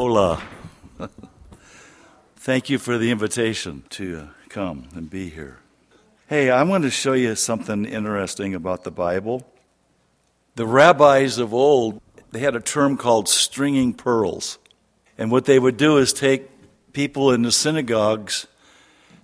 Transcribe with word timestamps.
Hola. 0.00 0.42
Thank 2.36 2.70
you 2.70 2.78
for 2.78 2.96
the 2.96 3.10
invitation 3.10 3.84
to 3.90 4.16
uh, 4.16 4.26
come 4.48 4.88
and 4.94 5.10
be 5.10 5.28
here. 5.28 5.58
Hey, 6.26 6.48
I 6.48 6.62
want 6.62 6.84
to 6.84 6.90
show 6.90 7.12
you 7.12 7.34
something 7.34 7.84
interesting 7.84 8.54
about 8.54 8.84
the 8.84 8.90
Bible. 8.90 9.46
The 10.54 10.64
rabbis 10.64 11.36
of 11.36 11.52
old, 11.52 12.00
they 12.30 12.38
had 12.38 12.56
a 12.56 12.60
term 12.60 12.96
called 12.96 13.28
stringing 13.28 13.92
pearls. 13.92 14.58
And 15.18 15.30
what 15.30 15.44
they 15.44 15.58
would 15.58 15.76
do 15.76 15.98
is 15.98 16.14
take 16.14 16.48
people 16.94 17.30
in 17.30 17.42
the 17.42 17.52
synagogues 17.52 18.46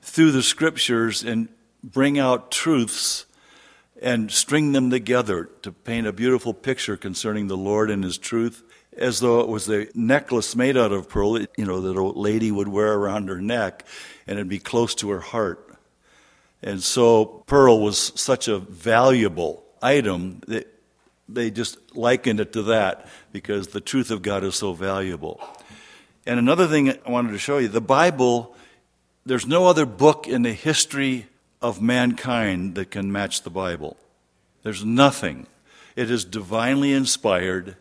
through 0.03 0.33
the 0.33 0.43
scriptures 0.43 1.25
and 1.25 1.49
bring 1.83 2.19
out 2.19 2.51
truths 2.51 3.25
and 4.03 4.31
string 4.31 4.73
them 4.73 4.91
together 4.91 5.49
to 5.63 5.73
paint 5.73 6.07
a 6.07 6.13
beautiful 6.13 6.53
picture 6.53 6.99
concerning 6.99 7.47
the 7.47 7.57
Lord 7.57 7.91
and 7.91 8.05
His 8.05 8.19
truth, 8.19 8.63
as 8.99 9.21
though 9.21 9.41
it 9.41 9.49
was 9.49 9.69
a 9.69 9.87
necklace 9.95 10.57
made 10.57 10.77
out 10.77 10.93
of 10.93 11.09
pearl, 11.09 11.39
you 11.41 11.65
know, 11.65 11.81
that 11.81 11.97
a 11.97 12.03
lady 12.03 12.51
would 12.51 12.69
wear 12.69 12.95
around 12.95 13.29
her 13.29 13.41
neck, 13.41 13.85
and 14.27 14.39
it'd 14.39 14.49
be 14.49 14.59
close 14.59 14.95
to 14.97 15.11
her 15.11 15.21
heart. 15.21 15.63
And 16.63 16.83
so, 16.83 17.25
pearl 17.47 17.81
was 17.81 18.13
such 18.15 18.49
a 18.49 18.59
valuable 18.59 19.63
item 19.83 20.41
that 20.49 20.73
they 21.29 21.51
just 21.51 21.79
likened 21.97 22.41
it 22.41 22.53
to 22.53 22.63
that 22.65 23.09
because 23.33 23.69
the 23.69 23.81
truth 23.81 24.11
of 24.11 24.23
God 24.23 24.45
is 24.45 24.55
so 24.55 24.73
valuable. 24.73 25.41
And 26.27 26.39
another 26.39 26.67
thing 26.67 26.91
I 26.91 27.11
wanted 27.11 27.33
to 27.33 27.39
show 27.39 27.59
you 27.59 27.69
the 27.69 27.81
Bible, 27.81 28.55
there's 29.25 29.47
no 29.47 29.67
other 29.67 29.87
book 29.87 30.27
in 30.27 30.43
the 30.43 30.53
history 30.53 31.27
of 31.63 31.81
mankind 31.81 32.75
that 32.75 32.91
can 32.91 33.11
match 33.13 33.43
the 33.43 33.51
Bible. 33.51 33.97
There's 34.63 34.85
nothing. 34.85 35.47
It 35.95 36.11
is 36.11 36.25
divinely 36.25 36.93
inspired, 36.93 37.77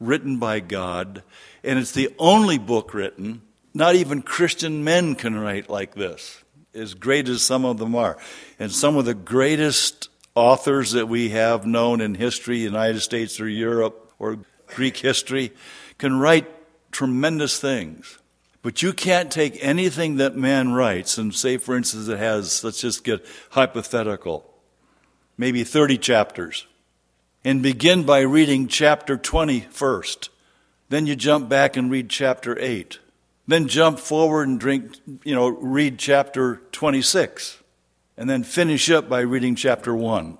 written 0.00 0.38
by 0.38 0.60
God, 0.60 1.22
and 1.62 1.78
it's 1.78 1.92
the 1.92 2.14
only 2.18 2.58
book 2.58 2.94
written. 2.94 3.42
Not 3.74 3.94
even 3.94 4.22
Christian 4.22 4.84
men 4.84 5.14
can 5.14 5.38
write 5.38 5.68
like 5.68 5.94
this, 5.94 6.42
as 6.74 6.94
great 6.94 7.28
as 7.28 7.42
some 7.42 7.64
of 7.64 7.78
them 7.78 7.94
are. 7.94 8.18
And 8.58 8.72
some 8.72 8.96
of 8.96 9.04
the 9.04 9.14
greatest 9.14 10.08
authors 10.34 10.92
that 10.92 11.08
we 11.08 11.30
have 11.30 11.66
known 11.66 12.00
in 12.00 12.14
history, 12.14 12.58
United 12.58 13.00
States 13.00 13.40
or 13.40 13.48
Europe 13.48 14.12
or 14.18 14.38
Greek 14.68 14.96
history, 14.96 15.52
can 15.98 16.18
write 16.18 16.46
tremendous 16.92 17.60
things. 17.60 18.18
But 18.62 18.82
you 18.82 18.92
can't 18.92 19.30
take 19.30 19.58
anything 19.64 20.16
that 20.16 20.36
man 20.36 20.72
writes 20.72 21.18
and 21.18 21.34
say, 21.34 21.56
for 21.56 21.76
instance, 21.76 22.08
it 22.08 22.18
has, 22.18 22.62
let's 22.64 22.80
just 22.80 23.04
get 23.04 23.24
hypothetical, 23.50 24.48
maybe 25.36 25.64
30 25.64 25.98
chapters, 25.98 26.66
and 27.44 27.62
begin 27.62 28.04
by 28.04 28.20
reading 28.20 28.68
chapter 28.68 29.16
20 29.16 29.60
first. 29.70 30.30
Then 30.88 31.06
you 31.06 31.16
jump 31.16 31.48
back 31.48 31.76
and 31.76 31.90
read 31.90 32.08
chapter 32.08 32.58
8. 32.58 32.98
Then 33.46 33.68
jump 33.68 33.98
forward 33.98 34.48
and 34.48 34.60
drink, 34.60 34.96
you 35.24 35.34
know, 35.34 35.48
read 35.48 35.98
chapter 35.98 36.56
26. 36.72 37.58
And 38.16 38.28
then 38.28 38.42
finish 38.42 38.90
up 38.90 39.08
by 39.08 39.20
reading 39.20 39.54
chapter 39.54 39.94
1. 39.94 40.36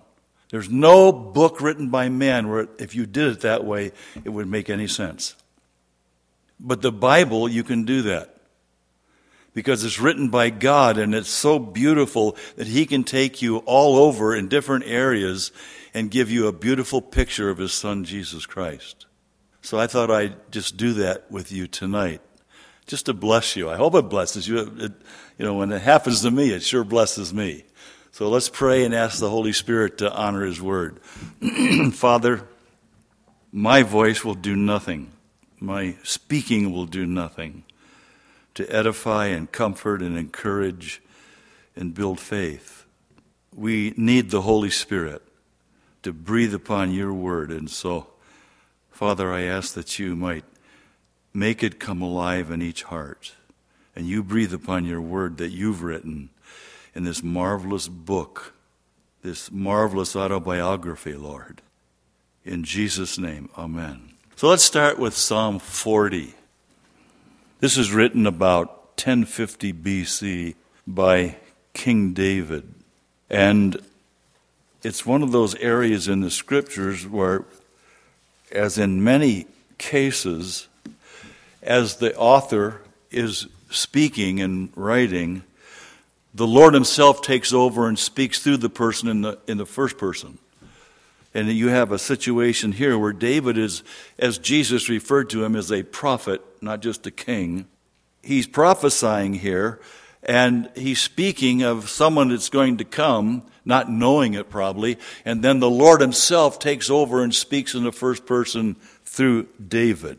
There's 0.50 0.70
no 0.70 1.12
book 1.12 1.60
written 1.60 1.90
by 1.90 2.08
man 2.08 2.48
where 2.48 2.68
if 2.78 2.94
you 2.94 3.06
did 3.06 3.32
it 3.32 3.40
that 3.40 3.64
way, 3.64 3.92
it 4.24 4.30
would 4.30 4.48
make 4.48 4.70
any 4.70 4.88
sense. 4.88 5.36
But 6.58 6.82
the 6.82 6.92
Bible, 6.92 7.48
you 7.48 7.62
can 7.62 7.84
do 7.84 8.02
that. 8.02 8.34
Because 9.54 9.84
it's 9.84 10.00
written 10.00 10.28
by 10.28 10.50
God 10.50 10.98
and 10.98 11.14
it's 11.14 11.30
so 11.30 11.58
beautiful 11.58 12.36
that 12.56 12.66
He 12.66 12.86
can 12.86 13.04
take 13.04 13.42
you 13.42 13.58
all 13.58 13.96
over 13.96 14.34
in 14.34 14.48
different 14.48 14.84
areas 14.86 15.52
and 15.94 16.10
give 16.10 16.30
you 16.30 16.46
a 16.46 16.52
beautiful 16.52 17.00
picture 17.00 17.50
of 17.50 17.58
His 17.58 17.72
Son, 17.72 18.04
Jesus 18.04 18.46
Christ. 18.46 19.06
So 19.62 19.78
I 19.78 19.86
thought 19.86 20.10
I'd 20.10 20.52
just 20.52 20.76
do 20.76 20.92
that 20.94 21.30
with 21.30 21.52
you 21.52 21.66
tonight, 21.66 22.20
just 22.86 23.06
to 23.06 23.14
bless 23.14 23.56
you. 23.56 23.68
I 23.68 23.76
hope 23.76 23.94
it 23.94 24.08
blesses 24.08 24.46
you. 24.46 24.58
It, 24.78 24.92
you 25.38 25.44
know, 25.44 25.54
when 25.54 25.72
it 25.72 25.82
happens 25.82 26.22
to 26.22 26.30
me, 26.30 26.50
it 26.50 26.62
sure 26.62 26.84
blesses 26.84 27.34
me. 27.34 27.64
So 28.12 28.28
let's 28.28 28.48
pray 28.48 28.84
and 28.84 28.94
ask 28.94 29.20
the 29.20 29.30
Holy 29.30 29.52
Spirit 29.52 29.98
to 29.98 30.12
honor 30.12 30.44
His 30.44 30.60
word. 30.60 31.00
Father, 31.92 32.46
my 33.52 33.82
voice 33.82 34.24
will 34.24 34.34
do 34.34 34.56
nothing 34.56 35.12
my 35.60 35.96
speaking 36.02 36.72
will 36.72 36.86
do 36.86 37.06
nothing 37.06 37.64
to 38.54 38.66
edify 38.74 39.26
and 39.26 39.50
comfort 39.50 40.02
and 40.02 40.16
encourage 40.16 41.02
and 41.76 41.94
build 41.94 42.20
faith. 42.20 42.84
We 43.54 43.94
need 43.96 44.30
the 44.30 44.42
Holy 44.42 44.70
Spirit 44.70 45.22
to 46.08 46.12
breathe 46.14 46.54
upon 46.54 46.90
your 46.90 47.12
word. 47.12 47.50
And 47.50 47.68
so, 47.68 48.06
Father, 48.90 49.30
I 49.30 49.42
ask 49.42 49.74
that 49.74 49.98
you 49.98 50.16
might 50.16 50.44
make 51.34 51.62
it 51.62 51.78
come 51.78 52.00
alive 52.00 52.50
in 52.50 52.62
each 52.62 52.84
heart. 52.84 53.34
And 53.94 54.06
you 54.06 54.22
breathe 54.22 54.54
upon 54.54 54.86
your 54.86 55.02
word 55.02 55.36
that 55.36 55.50
you've 55.50 55.82
written 55.82 56.30
in 56.94 57.04
this 57.04 57.22
marvelous 57.22 57.88
book, 57.88 58.54
this 59.22 59.52
marvelous 59.52 60.16
autobiography, 60.16 61.12
Lord. 61.12 61.60
In 62.42 62.64
Jesus' 62.64 63.18
name, 63.18 63.50
amen. 63.58 64.14
So 64.34 64.48
let's 64.48 64.64
start 64.64 64.98
with 64.98 65.14
Psalm 65.14 65.58
40. 65.58 66.32
This 67.60 67.76
is 67.76 67.92
written 67.92 68.26
about 68.26 68.68
1050 68.96 69.74
BC 69.74 70.54
by 70.86 71.36
King 71.74 72.14
David. 72.14 72.72
And 73.28 73.76
it's 74.88 75.04
one 75.04 75.22
of 75.22 75.32
those 75.32 75.54
areas 75.56 76.08
in 76.08 76.20
the 76.20 76.30
scriptures 76.30 77.06
where, 77.06 77.44
as 78.50 78.78
in 78.78 79.04
many 79.04 79.46
cases, 79.76 80.66
as 81.62 81.96
the 81.96 82.16
author 82.16 82.80
is 83.10 83.48
speaking 83.68 84.40
and 84.40 84.70
writing, 84.74 85.42
the 86.32 86.46
Lord 86.46 86.72
Himself 86.72 87.20
takes 87.20 87.52
over 87.52 87.86
and 87.86 87.98
speaks 87.98 88.38
through 88.38 88.56
the 88.56 88.70
person 88.70 89.08
in 89.08 89.20
the, 89.20 89.38
in 89.46 89.58
the 89.58 89.66
first 89.66 89.98
person. 89.98 90.38
And 91.34 91.48
you 91.48 91.68
have 91.68 91.92
a 91.92 91.98
situation 91.98 92.72
here 92.72 92.98
where 92.98 93.12
David 93.12 93.58
is, 93.58 93.82
as 94.18 94.38
Jesus 94.38 94.88
referred 94.88 95.28
to 95.30 95.44
him, 95.44 95.54
as 95.54 95.70
a 95.70 95.82
prophet, 95.82 96.40
not 96.62 96.80
just 96.80 97.06
a 97.06 97.10
king. 97.10 97.66
He's 98.22 98.46
prophesying 98.46 99.34
here, 99.34 99.80
and 100.22 100.70
he's 100.74 101.00
speaking 101.00 101.62
of 101.62 101.88
someone 101.88 102.28
that's 102.28 102.48
going 102.48 102.78
to 102.78 102.84
come, 102.84 103.42
not 103.64 103.90
knowing 103.90 104.34
it 104.34 104.50
probably, 104.50 104.98
and 105.24 105.42
then 105.42 105.60
the 105.60 105.70
Lord 105.70 106.00
himself 106.00 106.58
takes 106.58 106.90
over 106.90 107.22
and 107.22 107.34
speaks 107.34 107.74
in 107.74 107.84
the 107.84 107.92
first 107.92 108.26
person 108.26 108.76
through 109.04 109.48
David. 109.66 110.18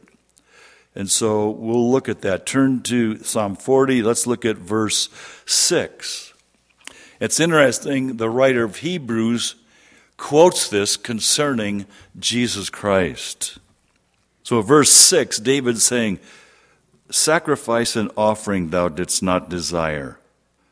And 0.95 1.09
so 1.09 1.49
we'll 1.49 1.89
look 1.91 2.09
at 2.09 2.21
that. 2.21 2.45
Turn 2.45 2.81
to 2.83 3.19
Psalm 3.23 3.55
40. 3.55 4.01
Let's 4.01 4.27
look 4.27 4.45
at 4.45 4.57
verse 4.57 5.09
6. 5.45 6.33
It's 7.19 7.39
interesting, 7.39 8.17
the 8.17 8.29
writer 8.29 8.63
of 8.63 8.77
Hebrews 8.77 9.55
quotes 10.17 10.69
this 10.69 10.97
concerning 10.97 11.85
Jesus 12.17 12.69
Christ. 12.69 13.57
So, 14.43 14.61
verse 14.61 14.91
6, 14.91 15.37
David 15.39 15.79
saying, 15.79 16.19
Sacrifice 17.11 17.95
and 17.95 18.11
offering 18.15 18.69
thou 18.69 18.89
didst 18.89 19.23
not 19.23 19.49
desire. 19.49 20.19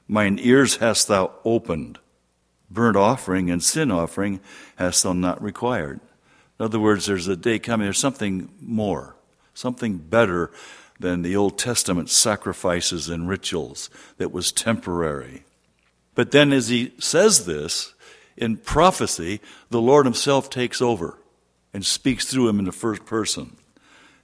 Mine 0.08 0.40
ears 0.42 0.78
hast 0.78 1.08
thou 1.08 1.32
opened. 1.44 2.00
Burnt 2.70 2.98
offering 2.98 3.50
and 3.50 3.64
sin 3.64 3.92
offering 3.92 4.40
hast 4.76 5.04
thou 5.04 5.14
not 5.14 5.42
required. 5.42 6.00
In 6.60 6.66
other 6.66 6.80
words, 6.80 7.06
there's 7.06 7.28
a 7.28 7.36
day 7.36 7.60
coming, 7.60 7.86
there's 7.86 8.00
something 8.00 8.50
more, 8.62 9.16
something 9.54 9.98
better 9.98 10.52
than 11.00 11.22
the 11.22 11.36
Old 11.36 11.58
Testament 11.58 12.10
sacrifices 12.10 13.10
and 13.10 13.30
rituals 13.30 13.90
that 14.18 14.32
was 14.32 14.52
temporary. 14.52 15.44
But 16.16 16.32
then, 16.32 16.52
as 16.52 16.70
he 16.70 16.94
says 17.00 17.46
this, 17.46 17.94
in 18.36 18.58
prophecy, 18.58 19.40
the 19.70 19.82
Lord 19.82 20.06
Himself 20.06 20.50
takes 20.50 20.82
over 20.82 21.20
and 21.74 21.86
speaks 21.86 22.26
through 22.26 22.48
him 22.48 22.60
in 22.60 22.66
the 22.66 22.72
first 22.72 23.06
person. 23.06 23.56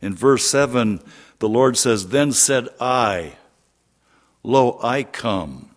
In 0.01 0.15
verse 0.15 0.45
7, 0.45 0.99
the 1.43 1.49
Lord 1.49 1.75
says, 1.75 2.07
Then 2.07 2.31
said 2.31 2.69
I, 2.79 3.33
Lo, 4.43 4.79
I 4.81 5.03
come. 5.03 5.71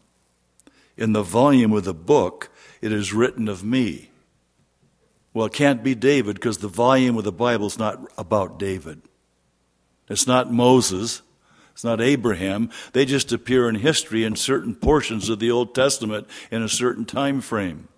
In 0.96 1.12
the 1.12 1.24
volume 1.24 1.72
of 1.72 1.82
the 1.82 1.92
book, 1.92 2.50
it 2.80 2.92
is 2.92 3.12
written 3.12 3.48
of 3.48 3.64
me. 3.64 4.10
Well, 5.34 5.46
it 5.46 5.52
can't 5.52 5.82
be 5.82 5.96
David 5.96 6.36
because 6.36 6.58
the 6.58 6.68
volume 6.68 7.18
of 7.18 7.24
the 7.24 7.32
Bible 7.32 7.66
is 7.66 7.80
not 7.80 8.00
about 8.16 8.60
David. 8.60 9.02
It's 10.08 10.28
not 10.28 10.52
Moses. 10.52 11.20
It's 11.72 11.82
not 11.82 12.00
Abraham. 12.00 12.70
They 12.92 13.04
just 13.04 13.32
appear 13.32 13.68
in 13.68 13.74
history 13.74 14.22
in 14.22 14.36
certain 14.36 14.76
portions 14.76 15.28
of 15.28 15.40
the 15.40 15.50
Old 15.50 15.74
Testament 15.74 16.28
in 16.48 16.62
a 16.62 16.68
certain 16.68 17.04
time 17.04 17.40
frame. 17.40 17.88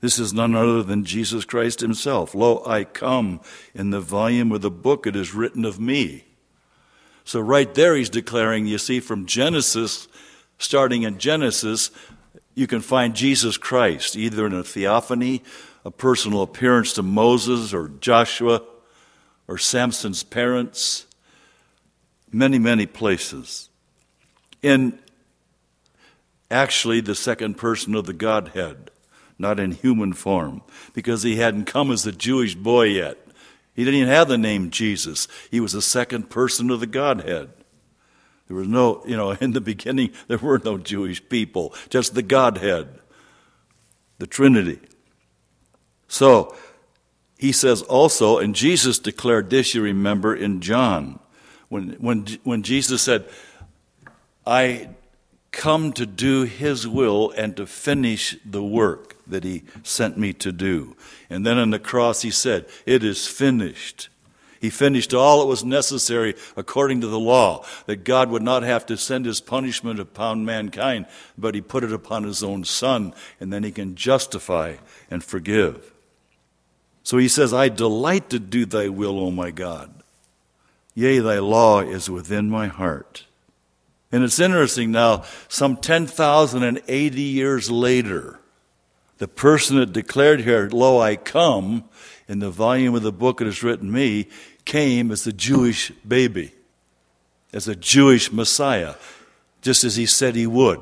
This 0.00 0.20
is 0.20 0.32
none 0.32 0.54
other 0.54 0.84
than 0.84 1.04
Jesus 1.04 1.44
Christ 1.44 1.80
himself. 1.80 2.32
Lo, 2.32 2.62
I 2.64 2.84
come. 2.84 3.40
In 3.74 3.90
the 3.90 3.98
volume 3.98 4.52
of 4.52 4.60
the 4.60 4.70
book 4.70 5.04
it 5.04 5.16
is 5.16 5.34
written 5.34 5.64
of 5.64 5.80
me. 5.80 6.25
So, 7.26 7.40
right 7.40 7.74
there, 7.74 7.96
he's 7.96 8.08
declaring, 8.08 8.68
you 8.68 8.78
see, 8.78 9.00
from 9.00 9.26
Genesis, 9.26 10.06
starting 10.58 11.02
in 11.02 11.18
Genesis, 11.18 11.90
you 12.54 12.68
can 12.68 12.80
find 12.80 13.16
Jesus 13.16 13.56
Christ, 13.56 14.14
either 14.14 14.46
in 14.46 14.52
a 14.52 14.62
theophany, 14.62 15.42
a 15.84 15.90
personal 15.90 16.42
appearance 16.42 16.92
to 16.92 17.02
Moses 17.02 17.74
or 17.74 17.88
Joshua 17.88 18.62
or 19.48 19.58
Samson's 19.58 20.22
parents, 20.22 21.04
many, 22.30 22.60
many 22.60 22.86
places. 22.86 23.70
In 24.62 24.96
actually 26.48 27.00
the 27.00 27.16
second 27.16 27.54
person 27.54 27.96
of 27.96 28.06
the 28.06 28.12
Godhead, 28.12 28.92
not 29.36 29.58
in 29.58 29.72
human 29.72 30.12
form, 30.12 30.62
because 30.94 31.24
he 31.24 31.36
hadn't 31.36 31.64
come 31.64 31.90
as 31.90 32.06
a 32.06 32.12
Jewish 32.12 32.54
boy 32.54 32.84
yet. 32.84 33.18
He 33.76 33.84
didn't 33.84 34.00
even 34.00 34.12
have 34.12 34.28
the 34.28 34.38
name 34.38 34.70
Jesus. 34.70 35.28
He 35.50 35.60
was 35.60 35.72
the 35.72 35.82
second 35.82 36.30
person 36.30 36.70
of 36.70 36.80
the 36.80 36.86
Godhead. 36.86 37.50
There 38.48 38.56
was 38.56 38.66
no, 38.66 39.02
you 39.06 39.16
know, 39.16 39.30
in 39.40 39.52
the 39.52 39.60
beginning, 39.60 40.12
there 40.28 40.38
were 40.38 40.60
no 40.64 40.78
Jewish 40.78 41.26
people, 41.28 41.74
just 41.90 42.14
the 42.14 42.22
Godhead, 42.22 42.88
the 44.18 44.26
Trinity. 44.26 44.80
So, 46.08 46.56
he 47.38 47.52
says 47.52 47.82
also, 47.82 48.38
and 48.38 48.54
Jesus 48.54 48.98
declared 48.98 49.50
this, 49.50 49.74
you 49.74 49.82
remember, 49.82 50.34
in 50.34 50.62
John, 50.62 51.18
when, 51.68 51.90
when, 51.94 52.26
when 52.44 52.62
Jesus 52.62 53.02
said, 53.02 53.28
I 54.46 54.88
come 55.50 55.92
to 55.94 56.06
do 56.06 56.44
his 56.44 56.88
will 56.88 57.30
and 57.32 57.54
to 57.56 57.66
finish 57.66 58.36
the 58.42 58.62
work 58.62 59.15
that 59.26 59.44
he 59.44 59.64
sent 59.82 60.16
me 60.16 60.32
to 60.34 60.52
do. 60.52 60.96
And 61.28 61.44
then 61.44 61.58
on 61.58 61.70
the 61.70 61.78
cross 61.78 62.22
he 62.22 62.30
said, 62.30 62.66
It 62.84 63.04
is 63.04 63.26
finished. 63.26 64.08
He 64.60 64.70
finished 64.70 65.12
all 65.12 65.40
that 65.40 65.46
was 65.46 65.64
necessary 65.64 66.34
according 66.56 67.00
to 67.02 67.06
the 67.06 67.20
law, 67.20 67.64
that 67.86 68.04
God 68.04 68.30
would 68.30 68.42
not 68.42 68.62
have 68.62 68.86
to 68.86 68.96
send 68.96 69.26
his 69.26 69.40
punishment 69.40 70.00
upon 70.00 70.44
mankind, 70.44 71.06
but 71.36 71.54
he 71.54 71.60
put 71.60 71.84
it 71.84 71.92
upon 71.92 72.24
his 72.24 72.42
own 72.42 72.64
Son, 72.64 73.12
and 73.38 73.52
then 73.52 73.62
he 73.62 73.70
can 73.70 73.94
justify 73.94 74.76
and 75.10 75.22
forgive. 75.22 75.92
So 77.02 77.18
he 77.18 77.28
says, 77.28 77.52
I 77.52 77.68
delight 77.68 78.30
to 78.30 78.38
do 78.38 78.64
thy 78.64 78.88
will, 78.88 79.20
O 79.20 79.30
my 79.30 79.50
God. 79.50 79.92
Yea, 80.94 81.18
thy 81.18 81.38
law 81.38 81.80
is 81.80 82.10
within 82.10 82.50
my 82.50 82.66
heart. 82.66 83.26
And 84.10 84.24
it's 84.24 84.40
interesting 84.40 84.90
now, 84.90 85.24
some 85.46 85.76
10,080 85.76 87.20
years 87.20 87.70
later, 87.70 88.40
the 89.18 89.28
person 89.28 89.78
that 89.78 89.92
declared 89.92 90.40
here, 90.40 90.68
Lo, 90.70 91.00
I 91.00 91.16
come, 91.16 91.84
in 92.28 92.40
the 92.40 92.50
volume 92.50 92.94
of 92.94 93.02
the 93.02 93.12
book 93.12 93.38
that 93.38 93.46
is 93.46 93.62
written 93.62 93.90
me, 93.90 94.28
came 94.64 95.10
as 95.10 95.26
a 95.26 95.32
Jewish 95.32 95.90
baby, 96.06 96.52
as 97.52 97.68
a 97.68 97.76
Jewish 97.76 98.32
Messiah, 98.32 98.94
just 99.62 99.84
as 99.84 99.96
he 99.96 100.06
said 100.06 100.34
he 100.34 100.46
would. 100.46 100.80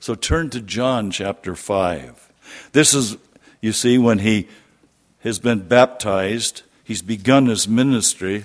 So 0.00 0.14
turn 0.14 0.50
to 0.50 0.60
John 0.60 1.10
chapter 1.10 1.54
5. 1.54 2.32
This 2.72 2.94
is, 2.94 3.16
you 3.60 3.72
see, 3.72 3.98
when 3.98 4.20
he 4.20 4.48
has 5.20 5.38
been 5.38 5.60
baptized, 5.60 6.62
he's 6.84 7.02
begun 7.02 7.46
his 7.46 7.68
ministry, 7.68 8.44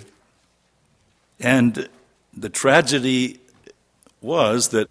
and 1.40 1.88
the 2.36 2.50
tragedy 2.50 3.40
was 4.22 4.70
that 4.70 4.90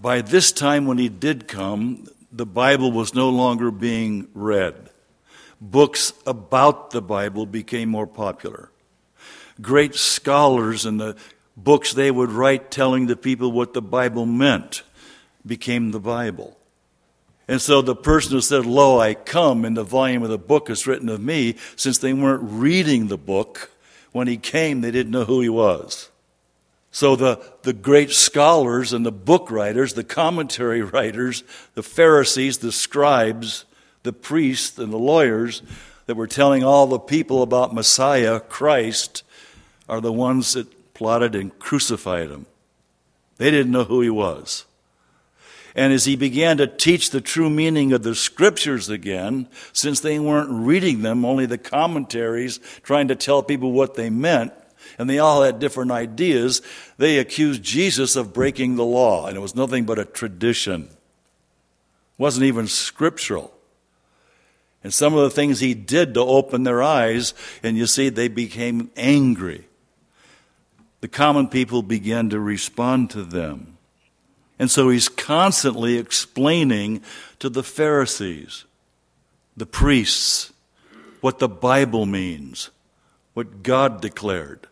by 0.00 0.22
this 0.22 0.50
time, 0.50 0.86
when 0.86 0.98
he 0.98 1.08
did 1.08 1.46
come, 1.46 2.08
the 2.32 2.46
Bible 2.46 2.92
was 2.92 3.14
no 3.14 3.30
longer 3.30 3.70
being 3.70 4.28
read. 4.34 4.90
Books 5.60 6.12
about 6.26 6.90
the 6.90 7.02
Bible 7.02 7.44
became 7.46 7.88
more 7.88 8.06
popular. 8.06 8.70
Great 9.60 9.94
scholars 9.94 10.86
and 10.86 11.00
the 11.00 11.16
books 11.56 11.92
they 11.92 12.10
would 12.10 12.30
write 12.30 12.70
telling 12.70 13.06
the 13.06 13.16
people 13.16 13.52
what 13.52 13.74
the 13.74 13.82
Bible 13.82 14.24
meant 14.26 14.82
became 15.44 15.90
the 15.90 16.00
Bible. 16.00 16.56
And 17.46 17.60
so 17.60 17.82
the 17.82 17.96
person 17.96 18.32
who 18.32 18.40
said, 18.40 18.64
Lo, 18.64 19.00
I 19.00 19.14
come, 19.14 19.64
in 19.64 19.74
the 19.74 19.82
volume 19.82 20.22
of 20.22 20.30
the 20.30 20.38
book 20.38 20.70
is 20.70 20.86
written 20.86 21.08
of 21.08 21.20
me, 21.20 21.56
since 21.74 21.98
they 21.98 22.12
weren't 22.12 22.44
reading 22.44 23.08
the 23.08 23.18
book, 23.18 23.72
when 24.12 24.28
he 24.28 24.36
came, 24.36 24.80
they 24.80 24.92
didn't 24.92 25.12
know 25.12 25.24
who 25.24 25.40
he 25.40 25.48
was. 25.48 26.10
So 26.92 27.14
the, 27.14 27.40
the 27.62 27.72
great 27.72 28.10
scholars 28.10 28.92
and 28.92 29.06
the 29.06 29.12
book 29.12 29.50
writers, 29.50 29.94
the 29.94 30.04
commentary 30.04 30.82
writers, 30.82 31.44
the 31.74 31.82
Pharisees, 31.82 32.58
the 32.58 32.72
scribes, 32.72 33.64
the 34.02 34.12
priests, 34.12 34.78
and 34.78 34.92
the 34.92 34.98
lawyers 34.98 35.62
that 36.06 36.16
were 36.16 36.26
telling 36.26 36.64
all 36.64 36.86
the 36.86 36.98
people 36.98 37.42
about 37.42 37.74
Messiah, 37.74 38.40
Christ, 38.40 39.22
are 39.88 40.00
the 40.00 40.12
ones 40.12 40.54
that 40.54 40.94
plotted 40.94 41.34
and 41.34 41.56
crucified 41.58 42.30
him. 42.30 42.46
They 43.36 43.50
didn't 43.50 43.72
know 43.72 43.84
who 43.84 44.00
he 44.00 44.10
was. 44.10 44.66
And 45.74 45.92
as 45.92 46.04
he 46.04 46.16
began 46.16 46.56
to 46.56 46.66
teach 46.66 47.10
the 47.10 47.20
true 47.20 47.48
meaning 47.48 47.92
of 47.92 48.02
the 48.02 48.14
scriptures 48.14 48.88
again, 48.88 49.48
since 49.72 50.00
they 50.00 50.18
weren't 50.18 50.50
reading 50.50 51.02
them, 51.02 51.24
only 51.24 51.46
the 51.46 51.58
commentaries 51.58 52.58
trying 52.82 53.08
to 53.08 53.14
tell 53.14 53.42
people 53.42 53.72
what 53.72 53.94
they 53.94 54.10
meant, 54.10 54.52
and 55.00 55.08
they 55.08 55.18
all 55.18 55.42
had 55.42 55.58
different 55.58 55.90
ideas, 55.90 56.60
they 56.98 57.16
accused 57.16 57.62
Jesus 57.62 58.16
of 58.16 58.34
breaking 58.34 58.76
the 58.76 58.84
law, 58.84 59.26
and 59.26 59.34
it 59.34 59.40
was 59.40 59.54
nothing 59.54 59.86
but 59.86 59.98
a 59.98 60.04
tradition. 60.04 60.82
It 60.82 62.18
wasn't 62.18 62.44
even 62.44 62.66
scriptural. 62.66 63.50
And 64.84 64.92
some 64.92 65.14
of 65.14 65.22
the 65.22 65.30
things 65.30 65.58
he 65.58 65.72
did 65.72 66.12
to 66.12 66.20
open 66.20 66.64
their 66.64 66.82
eyes, 66.82 67.32
and 67.62 67.78
you 67.78 67.86
see, 67.86 68.10
they 68.10 68.28
became 68.28 68.90
angry. 68.94 69.66
The 71.00 71.08
common 71.08 71.48
people 71.48 71.80
began 71.80 72.28
to 72.28 72.38
respond 72.38 73.08
to 73.12 73.24
them. 73.24 73.78
And 74.58 74.70
so 74.70 74.90
he's 74.90 75.08
constantly 75.08 75.96
explaining 75.96 77.00
to 77.38 77.48
the 77.48 77.62
Pharisees, 77.62 78.66
the 79.56 79.64
priests, 79.64 80.52
what 81.22 81.38
the 81.38 81.48
Bible 81.48 82.04
means, 82.04 82.68
what 83.32 83.62
God 83.62 84.02
declared 84.02 84.66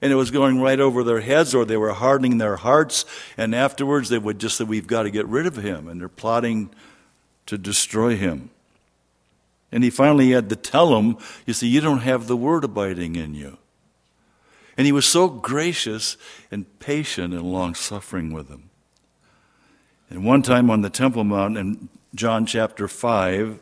and 0.00 0.12
it 0.12 0.16
was 0.16 0.30
going 0.30 0.60
right 0.60 0.78
over 0.78 1.02
their 1.02 1.20
heads, 1.20 1.54
or 1.54 1.64
they 1.64 1.76
were 1.76 1.92
hardening 1.92 2.38
their 2.38 2.56
hearts, 2.56 3.04
and 3.36 3.54
afterwards 3.54 4.08
they 4.08 4.18
would 4.18 4.38
just 4.38 4.56
say, 4.56 4.64
We've 4.64 4.86
got 4.86 5.02
to 5.02 5.10
get 5.10 5.26
rid 5.26 5.46
of 5.46 5.56
him, 5.56 5.88
and 5.88 6.00
they're 6.00 6.08
plotting 6.08 6.70
to 7.46 7.58
destroy 7.58 8.16
him. 8.16 8.50
And 9.70 9.84
he 9.84 9.90
finally 9.90 10.30
had 10.30 10.48
to 10.50 10.56
tell 10.56 10.90
them, 10.94 11.18
You 11.46 11.54
see, 11.54 11.68
you 11.68 11.80
don't 11.80 12.00
have 12.00 12.26
the 12.26 12.36
word 12.36 12.64
abiding 12.64 13.16
in 13.16 13.34
you. 13.34 13.58
And 14.76 14.86
he 14.86 14.92
was 14.92 15.06
so 15.06 15.28
gracious 15.28 16.16
and 16.50 16.78
patient 16.78 17.34
and 17.34 17.42
long 17.42 17.74
suffering 17.74 18.32
with 18.32 18.48
them. 18.48 18.70
And 20.08 20.24
one 20.24 20.42
time 20.42 20.70
on 20.70 20.82
the 20.82 20.90
Temple 20.90 21.24
Mount 21.24 21.58
in 21.58 21.88
John 22.14 22.46
chapter 22.46 22.86
5, 22.86 23.58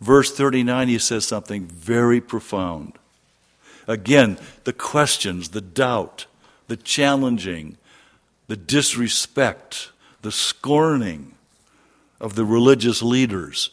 verse 0.00 0.32
39, 0.32 0.88
he 0.88 0.98
says 0.98 1.26
something 1.26 1.66
very 1.66 2.20
profound. 2.20 2.94
Again, 3.88 4.38
the 4.64 4.74
questions, 4.74 5.48
the 5.48 5.62
doubt, 5.62 6.26
the 6.68 6.76
challenging, 6.76 7.78
the 8.46 8.56
disrespect, 8.56 9.90
the 10.20 10.30
scorning 10.30 11.34
of 12.20 12.34
the 12.34 12.44
religious 12.44 13.02
leaders. 13.02 13.70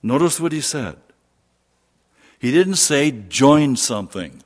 Notice 0.00 0.38
what 0.38 0.52
he 0.52 0.60
said. 0.60 0.96
He 2.38 2.52
didn't 2.52 2.76
say 2.76 3.10
join 3.10 3.74
something. 3.74 4.42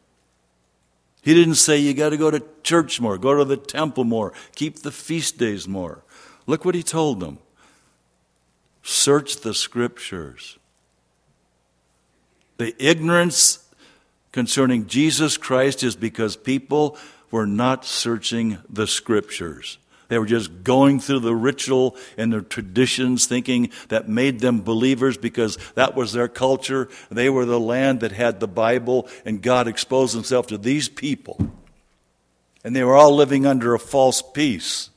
He 1.23 1.35
didn't 1.35 1.56
say 1.56 1.78
you 1.78 1.92
got 1.92 2.11
to 2.11 2.16
go 2.16 2.30
to 2.30 2.42
church 2.62 3.00
more, 3.00 3.18
go 3.18 3.35
to 3.35 3.44
the 3.44 3.56
temple 3.59 4.04
more, 4.04 4.33
keep 4.56 4.80
the 4.80 4.90
feast 4.90 5.38
days 5.38 5.68
more. 5.68 6.02
Look 6.47 6.64
what 6.64 6.75
he 6.75 6.83
told 6.83 7.21
them. 7.21 7.38
Search 8.83 9.37
the 9.37 9.54
scriptures. 9.54 10.59
The 12.56 12.75
ignorance 12.78 13.63
concerning 14.35 14.88
Jesus 14.88 15.37
Christ 15.37 15.85
is 15.85 15.95
because 15.95 16.35
people 16.35 16.99
were 17.31 17.47
not 17.47 17.85
searching 17.85 18.59
the 18.69 18.85
scriptures. 18.85 19.79
They 20.09 20.19
were 20.19 20.26
just 20.26 20.64
going 20.64 20.99
through 20.99 21.21
the 21.21 21.37
ritual 21.37 21.97
and 22.19 22.33
the 22.33 22.43
traditions, 22.43 23.26
thinking 23.26 23.71
that 23.91 24.09
made 24.09 24.41
them 24.41 24.61
believers 24.62 25.17
because 25.17 25.57
that 25.76 25.95
was 25.95 26.12
their 26.12 26.26
culture. 26.26 26.88
They 27.12 27.31
were 27.31 27.45
the 27.45 27.61
land 27.61 28.00
that 28.00 28.11
had 28.11 28.41
the 28.41 28.49
Bible, 28.49 29.07
and 29.25 29.41
God 29.41 29.69
exposed 29.69 30.17
himself 30.17 30.49
to 30.49 30.59
these 30.59 30.88
people. 30.88 31.53
And 32.64 32.75
they 32.75 32.83
were 32.83 32.97
all 32.97 33.14
living 33.14 33.47
under 33.47 33.73
a 33.73 33.79
false 33.79 34.21
peace. 34.21 34.91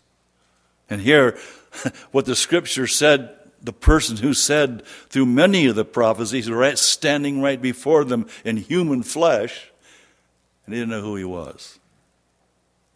And 0.90 1.00
here, 1.00 1.38
what 2.12 2.26
the 2.26 2.36
scripture 2.36 2.88
said 2.88 3.37
the 3.62 3.74
person 3.74 4.18
who 4.18 4.34
said 4.34 4.86
through 5.10 5.26
many 5.26 5.66
of 5.66 5.76
the 5.76 5.86
prophecies, 5.86 6.50
right, 6.50 6.78
standing 6.78 7.42
right 7.42 7.62
before 7.62 8.04
them 8.04 8.28
in 8.46 8.58
human 8.58 9.04
flesh, 9.04 9.72
and 10.66 10.74
he 10.74 10.82
didn't 10.82 10.92
know 10.92 11.02
who 11.02 11.16
he 11.16 11.24
was. 11.24 11.80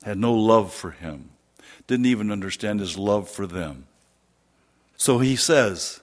Had 0.04 0.18
no 0.18 0.34
love 0.34 0.74
for 0.74 0.92
him. 0.92 1.30
Didn't 1.88 2.06
even 2.06 2.32
understand 2.32 2.80
his 2.80 2.98
love 2.98 3.30
for 3.30 3.48
them. 3.48 3.86
So 4.98 5.20
he 5.20 5.36
says, 5.36 6.00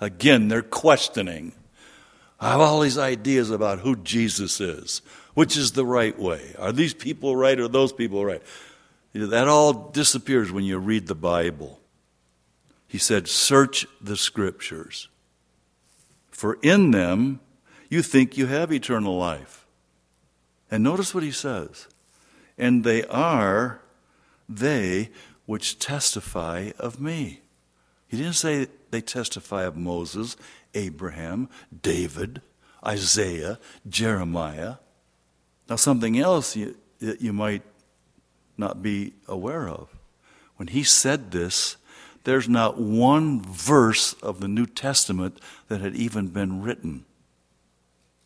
again, 0.00 0.48
they're 0.48 0.62
questioning. 0.62 1.52
I 2.40 2.50
have 2.50 2.60
all 2.60 2.80
these 2.80 2.98
ideas 2.98 3.50
about 3.50 3.80
who 3.80 3.96
Jesus 3.96 4.60
is. 4.60 5.02
Which 5.34 5.56
is 5.56 5.72
the 5.72 5.86
right 5.86 6.18
way? 6.18 6.54
Are 6.58 6.72
these 6.72 6.92
people 6.92 7.36
right 7.36 7.58
or 7.58 7.68
those 7.68 7.92
people 7.92 8.24
right? 8.24 8.42
That 9.14 9.48
all 9.48 9.72
disappears 9.72 10.50
when 10.50 10.64
you 10.64 10.78
read 10.78 11.06
the 11.06 11.14
Bible. 11.14 11.78
He 12.92 12.98
said, 12.98 13.26
Search 13.26 13.86
the 14.02 14.18
scriptures, 14.18 15.08
for 16.30 16.58
in 16.60 16.90
them 16.90 17.40
you 17.88 18.02
think 18.02 18.36
you 18.36 18.48
have 18.48 18.70
eternal 18.70 19.16
life. 19.16 19.64
And 20.70 20.84
notice 20.84 21.14
what 21.14 21.22
he 21.22 21.30
says. 21.30 21.88
and 22.58 22.84
they 22.84 23.02
are 23.04 23.80
they 24.46 25.08
which 25.46 25.78
testify 25.78 26.72
of 26.78 27.00
me. 27.00 27.40
He 28.08 28.18
didn't 28.18 28.34
say 28.34 28.66
they 28.90 29.00
testify 29.00 29.64
of 29.64 29.74
Moses, 29.74 30.36
Abraham, 30.74 31.48
David, 31.80 32.42
Isaiah, 32.86 33.58
Jeremiah. 33.88 34.74
Now, 35.66 35.76
something 35.76 36.18
else 36.18 36.56
you, 36.56 36.76
that 37.00 37.22
you 37.22 37.32
might 37.32 37.62
not 38.58 38.82
be 38.82 39.14
aware 39.26 39.66
of. 39.66 39.88
When 40.56 40.68
he 40.68 40.82
said 40.82 41.30
this, 41.30 41.78
there's 42.24 42.48
not 42.48 42.78
one 42.78 43.40
verse 43.40 44.12
of 44.14 44.40
the 44.40 44.48
New 44.48 44.66
Testament 44.66 45.38
that 45.68 45.80
had 45.80 45.96
even 45.96 46.28
been 46.28 46.62
written. 46.62 47.04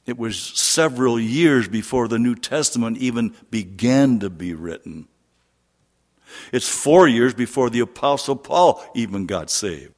It 0.04 0.18
was 0.18 0.38
several 0.38 1.18
years 1.18 1.68
before 1.68 2.06
the 2.06 2.18
New 2.18 2.36
Testament 2.36 2.98
even 2.98 3.34
began 3.50 4.20
to 4.20 4.30
be 4.30 4.54
written. 4.54 5.08
It's 6.52 6.68
four 6.68 7.08
years 7.08 7.34
before 7.34 7.70
the 7.70 7.80
Apostle 7.80 8.36
Paul 8.36 8.84
even 8.94 9.26
got 9.26 9.50
saved. 9.50 9.92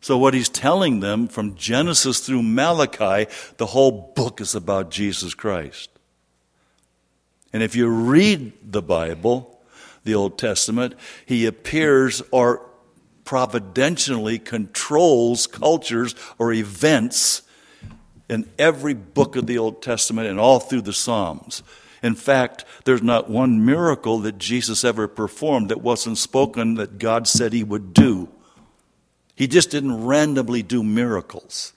So, 0.00 0.16
what 0.16 0.34
he's 0.34 0.48
telling 0.48 1.00
them 1.00 1.28
from 1.28 1.56
Genesis 1.56 2.20
through 2.20 2.42
Malachi, 2.42 3.30
the 3.56 3.66
whole 3.66 4.12
book 4.14 4.40
is 4.40 4.54
about 4.54 4.90
Jesus 4.90 5.34
Christ. 5.34 5.90
And 7.52 7.62
if 7.62 7.74
you 7.74 7.88
read 7.88 8.52
the 8.62 8.82
Bible, 8.82 9.60
the 10.04 10.14
Old 10.14 10.38
Testament, 10.38 10.94
he 11.26 11.46
appears 11.46 12.22
or 12.30 12.67
providentially 13.28 14.38
controls 14.38 15.46
cultures 15.46 16.14
or 16.38 16.50
events 16.50 17.42
in 18.26 18.48
every 18.58 18.94
book 18.94 19.36
of 19.36 19.46
the 19.46 19.58
Old 19.58 19.82
Testament 19.82 20.26
and 20.28 20.40
all 20.40 20.58
through 20.58 20.80
the 20.80 20.94
Psalms. 20.94 21.62
In 22.02 22.14
fact, 22.14 22.64
there's 22.86 23.02
not 23.02 23.28
one 23.28 23.66
miracle 23.66 24.18
that 24.20 24.38
Jesus 24.38 24.82
ever 24.82 25.06
performed 25.06 25.68
that 25.68 25.82
wasn't 25.82 26.16
spoken 26.16 26.76
that 26.76 26.98
God 26.98 27.28
said 27.28 27.52
he 27.52 27.62
would 27.62 27.92
do. 27.92 28.30
He 29.34 29.46
just 29.46 29.68
didn't 29.68 30.06
randomly 30.06 30.62
do 30.62 30.82
miracles. 30.82 31.74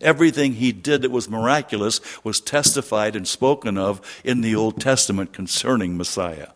Everything 0.00 0.52
he 0.52 0.70
did 0.70 1.02
that 1.02 1.10
was 1.10 1.28
miraculous 1.28 2.00
was 2.22 2.40
testified 2.40 3.16
and 3.16 3.26
spoken 3.26 3.76
of 3.76 4.00
in 4.22 4.42
the 4.42 4.54
Old 4.54 4.80
Testament 4.80 5.32
concerning 5.32 5.96
Messiah, 5.96 6.50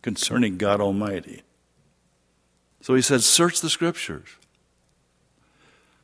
concerning 0.00 0.58
God 0.58 0.80
Almighty. 0.80 1.42
So 2.88 2.94
he 2.94 3.02
said, 3.02 3.22
Search 3.22 3.60
the 3.60 3.68
scriptures. 3.68 4.28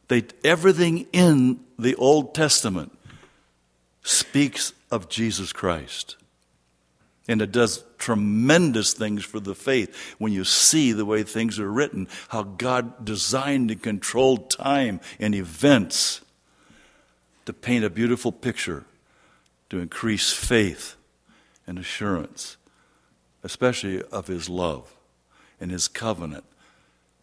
They, 0.08 0.24
everything 0.44 1.06
in 1.14 1.60
the 1.78 1.94
Old 1.94 2.34
Testament 2.34 2.92
speaks 4.02 4.74
of 4.90 5.08
Jesus 5.08 5.50
Christ. 5.50 6.16
And 7.26 7.40
it 7.40 7.52
does 7.52 7.84
tremendous 7.96 8.92
things 8.92 9.24
for 9.24 9.40
the 9.40 9.54
faith 9.54 10.14
when 10.18 10.34
you 10.34 10.44
see 10.44 10.92
the 10.92 11.06
way 11.06 11.22
things 11.22 11.58
are 11.58 11.72
written, 11.72 12.06
how 12.28 12.42
God 12.42 13.02
designed 13.02 13.70
and 13.70 13.82
controlled 13.82 14.50
time 14.50 15.00
and 15.18 15.34
events 15.34 16.20
to 17.46 17.54
paint 17.54 17.86
a 17.86 17.88
beautiful 17.88 18.30
picture, 18.30 18.84
to 19.70 19.78
increase 19.78 20.34
faith 20.34 20.96
and 21.66 21.78
assurance, 21.78 22.58
especially 23.42 24.02
of 24.02 24.26
His 24.26 24.50
love 24.50 24.94
and 25.58 25.70
His 25.70 25.88
covenant. 25.88 26.44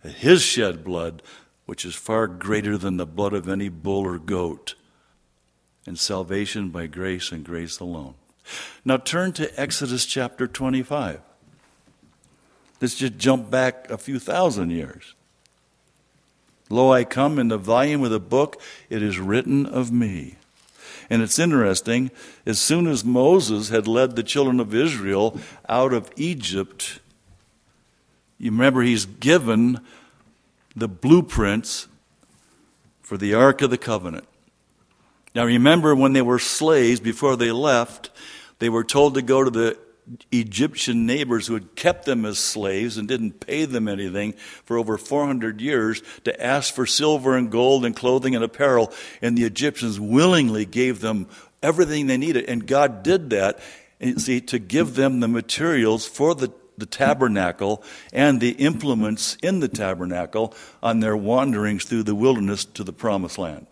His 0.03 0.41
shed 0.41 0.83
blood 0.83 1.21
which 1.71 1.85
is 1.85 1.95
far 1.95 2.27
greater 2.27 2.77
than 2.77 2.97
the 2.97 3.05
blood 3.05 3.33
of 3.33 3.47
any 3.47 3.69
bull 3.69 4.05
or 4.05 4.19
goat, 4.19 4.75
and 5.85 5.97
salvation 5.97 6.69
by 6.69 6.85
grace 6.85 7.31
and 7.31 7.45
grace 7.45 7.79
alone. 7.79 8.15
Now 8.83 8.97
turn 8.97 9.31
to 9.33 9.59
Exodus 9.59 10.05
chapter 10.05 10.47
25. 10.47 11.21
Let's 12.81 12.95
just 12.95 13.17
jump 13.17 13.49
back 13.49 13.89
a 13.89 13.97
few 13.97 14.19
thousand 14.19 14.71
years. 14.71 15.13
Lo, 16.69 16.91
I 16.91 17.03
come 17.03 17.37
in 17.37 17.49
the 17.49 17.57
volume 17.57 18.03
of 18.03 18.11
the 18.11 18.19
book, 18.19 18.61
it 18.89 19.03
is 19.03 19.19
written 19.19 19.65
of 19.65 19.91
me. 19.91 20.35
And 21.09 21.21
it's 21.21 21.39
interesting, 21.39 22.09
as 22.45 22.59
soon 22.59 22.87
as 22.87 23.05
Moses 23.05 23.69
had 23.69 23.87
led 23.87 24.15
the 24.15 24.23
children 24.23 24.59
of 24.59 24.73
Israel 24.73 25.39
out 25.69 25.93
of 25.93 26.09
Egypt, 26.15 26.99
you 28.41 28.49
remember 28.49 28.81
he's 28.81 29.05
given 29.05 29.79
the 30.75 30.87
blueprints 30.87 31.87
for 33.03 33.15
the 33.15 33.35
Ark 33.35 33.61
of 33.61 33.69
the 33.69 33.77
Covenant. 33.77 34.27
Now 35.35 35.45
remember 35.45 35.93
when 35.93 36.13
they 36.13 36.23
were 36.23 36.39
slaves 36.39 36.99
before 36.99 37.35
they 37.35 37.51
left, 37.51 38.09
they 38.57 38.67
were 38.67 38.83
told 38.83 39.13
to 39.13 39.21
go 39.21 39.43
to 39.43 39.51
the 39.51 39.77
Egyptian 40.31 41.05
neighbors 41.05 41.45
who 41.45 41.53
had 41.53 41.75
kept 41.75 42.05
them 42.05 42.25
as 42.25 42.39
slaves 42.39 42.97
and 42.97 43.07
didn't 43.07 43.45
pay 43.45 43.65
them 43.65 43.87
anything 43.87 44.33
for 44.65 44.75
over 44.75 44.97
400 44.97 45.61
years 45.61 46.01
to 46.23 46.43
ask 46.43 46.73
for 46.73 46.87
silver 46.87 47.37
and 47.37 47.51
gold 47.51 47.85
and 47.85 47.95
clothing 47.95 48.33
and 48.33 48.43
apparel. 48.43 48.91
And 49.21 49.37
the 49.37 49.43
Egyptians 49.43 49.99
willingly 49.99 50.65
gave 50.65 50.99
them 50.99 51.27
everything 51.61 52.07
they 52.07 52.17
needed. 52.17 52.45
And 52.49 52.65
God 52.65 53.03
did 53.03 53.29
that, 53.29 53.59
see, 54.17 54.41
to 54.41 54.57
give 54.57 54.95
them 54.95 55.19
the 55.19 55.27
materials 55.27 56.07
for 56.07 56.33
the 56.33 56.51
the 56.81 56.85
tabernacle 56.85 57.81
and 58.11 58.41
the 58.41 58.51
implements 58.51 59.37
in 59.41 59.61
the 59.61 59.69
tabernacle 59.69 60.53
on 60.83 60.99
their 60.99 61.15
wanderings 61.15 61.85
through 61.85 62.03
the 62.03 62.15
wilderness 62.15 62.65
to 62.65 62.83
the 62.83 62.91
promised 62.91 63.37
land. 63.37 63.67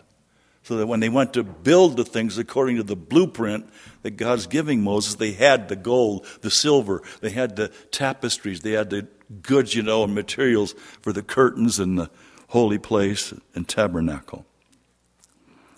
So 0.63 0.77
that 0.77 0.87
when 0.87 0.99
they 0.99 1.09
went 1.09 1.33
to 1.33 1.43
build 1.43 1.97
the 1.97 2.05
things 2.05 2.37
according 2.37 2.77
to 2.77 2.83
the 2.83 2.95
blueprint 2.95 3.67
that 4.03 4.11
God's 4.11 4.45
giving 4.45 4.83
Moses, 4.83 5.15
they 5.15 5.31
had 5.31 5.67
the 5.67 5.75
gold, 5.75 6.27
the 6.41 6.51
silver, 6.51 7.01
they 7.21 7.31
had 7.31 7.55
the 7.55 7.69
tapestries, 7.89 8.61
they 8.61 8.73
had 8.73 8.91
the 8.91 9.07
goods, 9.41 9.73
you 9.73 9.81
know, 9.81 10.03
and 10.03 10.13
materials 10.13 10.75
for 11.01 11.11
the 11.11 11.23
curtains 11.23 11.79
and 11.79 11.97
the 11.97 12.11
holy 12.49 12.77
place 12.77 13.33
and 13.55 13.67
tabernacle. 13.67 14.45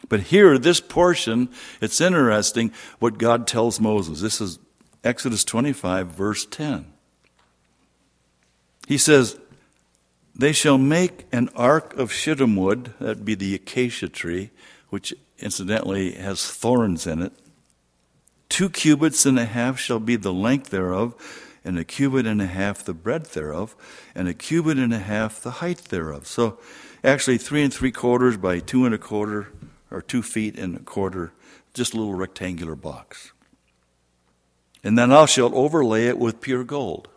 But 0.09 0.23
here, 0.23 0.57
this 0.57 0.81
portion, 0.81 1.49
it's 1.79 2.01
interesting 2.01 2.73
what 2.99 3.17
God 3.17 3.47
tells 3.47 3.79
Moses. 3.79 4.19
This 4.19 4.41
is 4.41 4.59
Exodus 5.05 5.45
25, 5.45 6.07
verse 6.07 6.45
10. 6.45 6.91
He 8.87 8.97
says, 8.97 9.37
They 10.35 10.51
shall 10.51 10.77
make 10.77 11.25
an 11.31 11.49
ark 11.55 11.95
of 11.97 12.11
shittim 12.11 12.55
wood, 12.55 12.93
that'd 12.99 13.25
be 13.25 13.35
the 13.35 13.55
acacia 13.55 14.09
tree, 14.09 14.51
which 14.89 15.13
incidentally 15.39 16.13
has 16.13 16.45
thorns 16.45 17.07
in 17.07 17.21
it. 17.21 17.33
Two 18.49 18.69
cubits 18.69 19.25
and 19.25 19.39
a 19.39 19.45
half 19.45 19.79
shall 19.79 19.99
be 19.99 20.15
the 20.17 20.33
length 20.33 20.69
thereof, 20.69 21.15
and 21.63 21.77
a 21.77 21.83
cubit 21.83 22.25
and 22.25 22.41
a 22.41 22.47
half 22.47 22.83
the 22.83 22.93
breadth 22.93 23.33
thereof, 23.33 23.75
and 24.13 24.27
a 24.27 24.33
cubit 24.33 24.77
and 24.77 24.93
a 24.93 24.99
half 24.99 25.41
the 25.41 25.51
height 25.51 25.85
thereof. 25.85 26.27
So 26.27 26.59
actually, 27.03 27.37
three 27.37 27.63
and 27.63 27.73
three 27.73 27.91
quarters 27.91 28.37
by 28.37 28.59
two 28.59 28.85
and 28.85 28.93
a 28.93 28.97
quarter, 28.97 29.47
or 29.89 30.01
two 30.01 30.21
feet 30.21 30.57
and 30.57 30.75
a 30.75 30.79
quarter, 30.79 31.31
just 31.73 31.93
a 31.93 31.97
little 31.97 32.13
rectangular 32.13 32.75
box. 32.75 33.31
And 34.83 34.97
then 34.97 35.09
thou 35.09 35.25
shalt 35.25 35.53
overlay 35.53 36.07
it 36.07 36.17
with 36.17 36.41
pure 36.41 36.63
gold. 36.63 37.07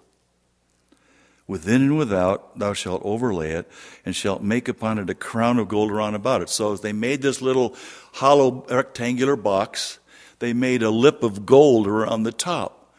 Within 1.47 1.83
and 1.83 1.99
without, 1.99 2.59
thou 2.59 2.73
shalt 2.73 3.03
overlay 3.05 3.51
it, 3.51 3.71
and 4.05 4.17
shalt 4.17 4.43
make 4.43 4.67
upon 4.67 4.99
it 4.99 5.11
a 5.11 5.15
crown 5.15 5.59
of 5.59 5.69
gold 5.69 5.91
around 5.91 6.15
about 6.15 6.41
it. 6.41 6.49
So 6.49 6.73
as 6.73 6.81
they 6.81 6.93
made 6.93 7.21
this 7.21 7.43
little 7.43 7.77
hollow 8.15 8.65
rectangular 8.71 9.37
box, 9.37 9.99
they 10.39 10.55
made 10.55 10.83
a 10.83 10.91
lip 10.91 11.23
of 11.23 11.45
gold 11.45 11.87
around 11.87 12.23
the 12.23 12.33
top, 12.33 12.95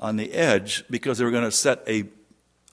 on 0.00 0.16
the 0.16 0.32
edge, 0.32 0.84
because 0.90 1.18
they 1.18 1.24
were 1.24 1.30
going 1.30 1.44
to 1.44 1.52
set 1.52 1.82
a 1.88 2.04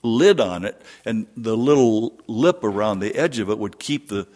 lid 0.02 0.40
on 0.40 0.64
it, 0.64 0.80
and 1.04 1.26
the 1.36 1.56
little 1.56 2.20
lip 2.26 2.62
around 2.64 2.98
the 2.98 3.14
edge 3.16 3.38
of 3.38 3.48
it 3.50 3.58
would 3.58 3.78
keep 3.78 4.08
the, 4.08 4.26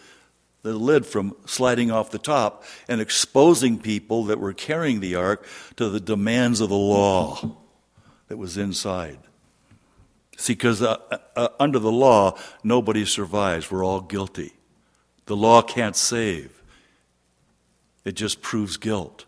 the 0.62 0.73
lid 0.73 1.07
from 1.07 1.35
sliding 1.47 1.91
off 1.91 2.11
the 2.11 2.19
top 2.19 2.65
and 2.89 3.00
exposing 3.00 3.79
people 3.79 4.25
that 4.25 4.39
were 4.39 4.53
carrying 4.53 5.00
the 5.00 5.15
ark 5.15 5.47
to 5.77 5.89
the 5.89 6.00
demands 6.00 6.61
of 6.61 6.69
the 6.69 6.77
law 6.77 7.57
that 8.29 8.37
was 8.37 8.57
inside. 8.57 9.19
See, 10.40 10.54
because 10.54 10.80
uh, 10.80 10.97
uh, 11.37 11.49
under 11.61 11.78
the 11.78 11.92
law, 11.92 12.38
nobody 12.64 13.04
survives. 13.04 13.70
We're 13.70 13.85
all 13.85 14.00
guilty. 14.00 14.54
The 15.26 15.37
law 15.37 15.61
can't 15.61 15.94
save, 15.94 16.62
it 18.06 18.12
just 18.12 18.40
proves 18.40 18.78
guilt. 18.78 19.26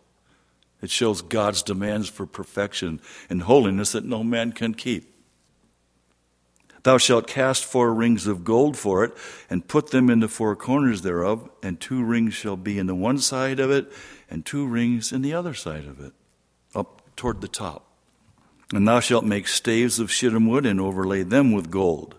It 0.81 0.91
shows 0.91 1.21
God's 1.21 1.63
demands 1.63 2.09
for 2.09 2.25
perfection 2.25 2.99
and 3.29 3.43
holiness 3.43 3.93
that 3.93 4.07
no 4.07 4.25
man 4.25 4.53
can 4.53 4.73
keep. 4.73 5.15
Thou 6.83 6.97
shalt 6.97 7.27
cast 7.27 7.67
four 7.67 7.93
rings 7.93 8.27
of 8.27 8.43
gold 8.43 8.79
for 8.79 9.05
it, 9.05 9.13
and 9.51 9.69
put 9.69 9.91
them 9.91 10.09
in 10.09 10.21
the 10.21 10.29
four 10.29 10.57
corners 10.57 11.03
thereof, 11.03 11.51
and 11.63 11.79
two 11.79 12.03
rings 12.03 12.33
shall 12.33 12.57
be 12.57 12.79
in 12.79 12.87
the 12.87 12.95
one 12.95 13.19
side 13.19 13.61
of 13.61 13.71
it, 13.71 13.93
and 14.31 14.47
two 14.47 14.67
rings 14.67 15.13
in 15.13 15.21
the 15.21 15.35
other 15.35 15.53
side 15.53 15.85
of 15.85 16.01
it, 16.01 16.15
up 16.75 17.03
toward 17.17 17.43
the 17.43 17.49
top. 17.49 17.92
And 18.73 18.89
thou 18.89 19.01
shalt 19.01 19.25
make 19.25 19.49
staves 19.49 19.99
of 19.99 20.11
shittim 20.11 20.47
wood 20.47 20.65
and 20.65 20.81
overlay 20.81 21.23
them 21.23 21.53
with 21.53 21.71
gold. 21.71 22.17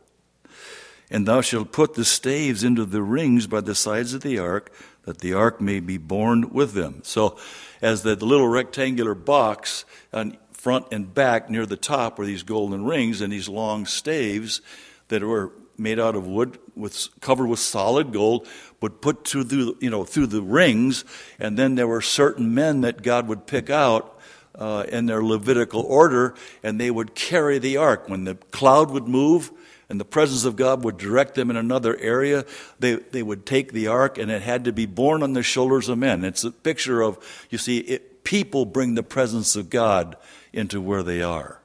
And 1.10 1.28
thou 1.28 1.42
shalt 1.42 1.72
put 1.72 1.96
the 1.96 2.06
staves 2.06 2.64
into 2.64 2.86
the 2.86 3.02
rings 3.02 3.48
by 3.48 3.62
the 3.62 3.76
sides 3.76 4.14
of 4.14 4.22
the 4.22 4.40
ark, 4.40 4.74
that 5.04 5.20
the 5.20 5.34
ark 5.34 5.60
may 5.60 5.80
be 5.80 5.98
borne 5.98 6.52
with 6.52 6.74
them. 6.74 7.02
So, 7.04 7.38
as 7.82 8.04
the 8.04 8.16
little 8.16 8.48
rectangular 8.48 9.14
box 9.14 9.86
on 10.14 10.38
front 10.64 10.88
and 10.92 11.14
back 11.14 11.50
near 11.50 11.66
the 11.66 11.76
top 11.76 12.18
were 12.18 12.26
these 12.26 12.44
golden 12.44 12.86
rings 12.86 13.20
and 13.20 13.34
these 13.34 13.50
long 13.50 13.86
staves 13.86 14.62
that 15.10 15.22
were 15.22 15.52
made 15.78 16.00
out 16.00 16.16
of 16.16 16.26
wood 16.26 16.58
with 16.76 17.10
covered 17.20 17.48
with 17.48 17.60
solid 17.60 18.14
gold 18.14 18.48
but 18.80 19.02
put 19.02 19.28
through 19.28 19.44
the 19.44 19.76
you 19.82 19.90
know 19.90 20.06
through 20.06 20.28
the 20.28 20.42
rings 20.42 21.04
and 21.40 21.58
then 21.58 21.76
there 21.76 21.88
were 21.88 22.00
certain 22.00 22.54
men 22.54 22.82
that 22.82 23.02
God 23.02 23.28
would 23.28 23.46
pick 23.46 23.70
out 23.70 24.13
uh, 24.56 24.86
in 24.90 25.06
their 25.06 25.24
Levitical 25.24 25.82
order 25.82 26.36
and 26.62 26.80
they 26.80 26.92
would 26.92 27.16
carry 27.16 27.60
the 27.60 27.78
ark 27.78 28.08
when 28.08 28.24
the 28.24 28.36
cloud 28.36 28.92
would 28.92 29.08
move 29.08 29.52
and 29.90 30.00
the 30.00 30.06
presence 30.06 30.46
of 30.46 30.56
God 30.56 30.84
would 30.84 30.98
direct 30.98 31.36
them 31.36 31.50
in 31.50 31.56
another 31.56 31.96
area, 31.98 32.46
they, 32.80 32.96
they 32.96 33.22
would 33.22 33.46
take 33.46 33.74
the 33.74 33.88
ark 33.88 34.18
and 34.18 34.32
it 34.32 34.42
had 34.42 34.66
to 34.66 34.72
be 34.72 34.86
borne 34.86 35.22
on 35.24 35.34
the 35.34 35.44
shoulders 35.44 35.90
of 35.90 35.98
men. 35.98 36.24
It's 36.24 36.44
a 36.44 36.52
picture 36.52 37.02
of, 37.02 37.18
you 37.50 37.58
see, 37.58 37.80
it, 37.80 38.24
people 38.24 38.66
bring 38.66 38.96
the 38.96 39.04
presence 39.04 39.56
of 39.56 39.70
God 39.70 40.16
into 40.52 40.82
where 40.82 41.04
they 41.04 41.22
are. 41.22 41.60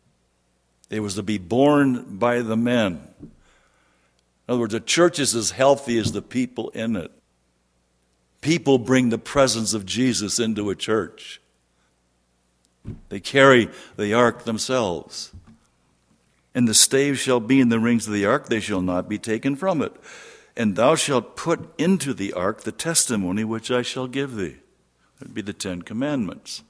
It 0.91 1.01
was 1.01 1.15
to 1.15 1.23
be 1.23 1.39
borne 1.39 2.19
by 2.19 2.43
the 2.43 2.57
men. 2.57 3.09
In 3.21 3.31
other 4.49 4.61
words, 4.61 4.75
a 4.75 4.81
church 4.81 5.19
is 5.19 5.35
as 5.35 5.51
healthy 5.51 5.99
as 5.99 6.13
the 6.13 6.23
people 6.23 6.71
in 6.71 6.97
it. 6.97 7.13
People 8.41 8.79
bring 8.79 9.11
the 9.11 9.19
presence 9.19 9.75
of 9.75 9.85
Jesus 9.85 10.39
into 10.39 10.71
a 10.71 10.75
church. 10.75 11.41
They 13.09 13.21
carry 13.21 13.69
the 13.97 14.15
ark 14.15 14.45
themselves. 14.45 15.33
And 16.55 16.67
the 16.67 16.75
staves 16.75 17.19
shall 17.19 17.41
be 17.41 17.61
in 17.61 17.69
the 17.69 17.79
rings 17.79 18.07
of 18.07 18.13
the 18.13 18.27
ark, 18.27 18.49
they 18.49 18.61
shall 18.61 18.83
not 18.83 19.09
be 19.09 19.19
taken 19.19 19.57
from 19.57 19.83
it. 19.83 19.93
And 20.57 20.75
thou 20.75 20.95
shalt 20.97 21.37
put 21.37 21.73
into 21.79 22.13
the 22.13 22.33
ark 22.33 22.63
the 22.63 22.73
testimony 22.73 23.45
which 23.45 23.71
I 23.71 23.83
shall 23.83 24.09
give 24.09 24.35
thee. 24.35 24.57
That 25.19 25.29
would 25.29 25.35
be 25.35 25.43
the 25.43 25.53
Ten 25.53 25.83
Commandments. 25.83 26.63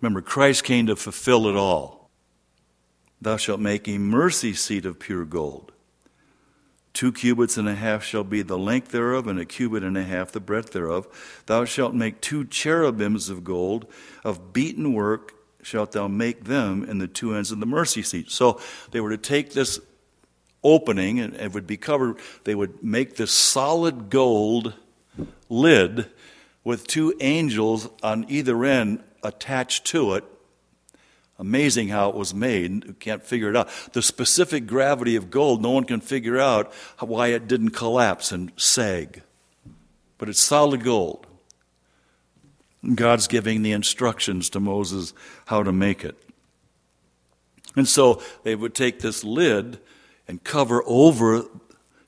Remember, 0.00 0.22
Christ 0.22 0.64
came 0.64 0.86
to 0.86 0.96
fulfill 0.96 1.46
it 1.46 1.56
all. 1.56 2.10
Thou 3.20 3.36
shalt 3.36 3.60
make 3.60 3.86
a 3.86 3.98
mercy 3.98 4.54
seat 4.54 4.86
of 4.86 4.98
pure 4.98 5.26
gold. 5.26 5.72
Two 6.92 7.12
cubits 7.12 7.56
and 7.56 7.68
a 7.68 7.74
half 7.74 8.02
shall 8.02 8.24
be 8.24 8.42
the 8.42 8.58
length 8.58 8.90
thereof, 8.90 9.26
and 9.26 9.38
a 9.38 9.44
cubit 9.44 9.84
and 9.84 9.96
a 9.96 10.02
half 10.02 10.32
the 10.32 10.40
breadth 10.40 10.72
thereof. 10.72 11.42
Thou 11.46 11.64
shalt 11.64 11.94
make 11.94 12.20
two 12.20 12.44
cherubims 12.44 13.28
of 13.28 13.44
gold, 13.44 13.86
of 14.24 14.52
beaten 14.52 14.92
work 14.92 15.34
shalt 15.62 15.92
thou 15.92 16.08
make 16.08 16.44
them 16.44 16.84
in 16.84 16.98
the 16.98 17.08
two 17.08 17.34
ends 17.34 17.50
of 17.50 17.60
the 17.60 17.66
mercy 17.66 18.02
seat. 18.02 18.30
So 18.30 18.60
they 18.90 19.00
were 19.00 19.10
to 19.10 19.18
take 19.18 19.52
this 19.52 19.80
opening, 20.62 21.20
and 21.20 21.34
it 21.34 21.52
would 21.52 21.66
be 21.66 21.76
covered, 21.76 22.18
they 22.44 22.54
would 22.54 22.82
make 22.82 23.16
this 23.16 23.30
solid 23.30 24.10
gold 24.10 24.74
lid 25.48 26.06
with 26.64 26.86
two 26.86 27.14
angels 27.20 27.88
on 28.02 28.26
either 28.28 28.64
end 28.64 29.02
attached 29.22 29.86
to 29.86 30.14
it. 30.14 30.24
Amazing 31.38 31.88
how 31.88 32.10
it 32.10 32.14
was 32.14 32.34
made. 32.34 32.84
You 32.84 32.92
can't 32.92 33.24
figure 33.24 33.48
it 33.48 33.56
out. 33.56 33.70
The 33.94 34.02
specific 34.02 34.66
gravity 34.66 35.16
of 35.16 35.30
gold, 35.30 35.62
no 35.62 35.70
one 35.70 35.84
can 35.84 36.00
figure 36.00 36.38
out 36.38 36.70
why 36.98 37.28
it 37.28 37.48
didn't 37.48 37.70
collapse 37.70 38.30
and 38.30 38.52
sag. 38.56 39.22
But 40.18 40.28
it's 40.28 40.40
solid 40.40 40.84
gold. 40.84 41.26
God's 42.94 43.26
giving 43.26 43.62
the 43.62 43.72
instructions 43.72 44.48
to 44.50 44.60
Moses 44.60 45.12
how 45.46 45.62
to 45.62 45.72
make 45.72 46.04
it. 46.04 46.16
And 47.76 47.86
so 47.86 48.22
they 48.42 48.54
would 48.54 48.74
take 48.74 49.00
this 49.00 49.22
lid 49.22 49.78
and 50.26 50.42
cover 50.42 50.82
over, 50.86 51.44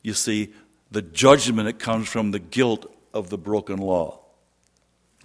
you 0.02 0.14
see, 0.14 0.52
the 0.90 1.02
judgment 1.02 1.66
that 1.66 1.78
comes 1.78 2.08
from 2.08 2.30
the 2.30 2.38
guilt 2.38 2.86
of 3.12 3.30
the 3.30 3.38
broken 3.38 3.78
law. 3.78 4.20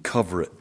Cover 0.03 0.41
it. 0.41 0.51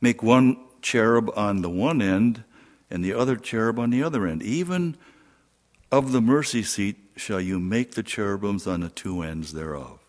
Make 0.00 0.22
one 0.22 0.58
cherub 0.82 1.30
on 1.36 1.62
the 1.62 1.70
one 1.70 2.02
end 2.02 2.44
and 2.90 3.04
the 3.04 3.14
other 3.14 3.36
cherub 3.36 3.78
on 3.78 3.90
the 3.90 4.02
other 4.02 4.26
end. 4.26 4.42
Even 4.42 4.96
of 5.90 6.12
the 6.12 6.20
mercy 6.20 6.62
seat 6.62 6.96
shall 7.16 7.40
you 7.40 7.60
make 7.60 7.92
the 7.92 8.02
cherubims 8.02 8.66
on 8.66 8.80
the 8.80 8.88
two 8.88 9.22
ends 9.22 9.52
thereof. 9.52 10.01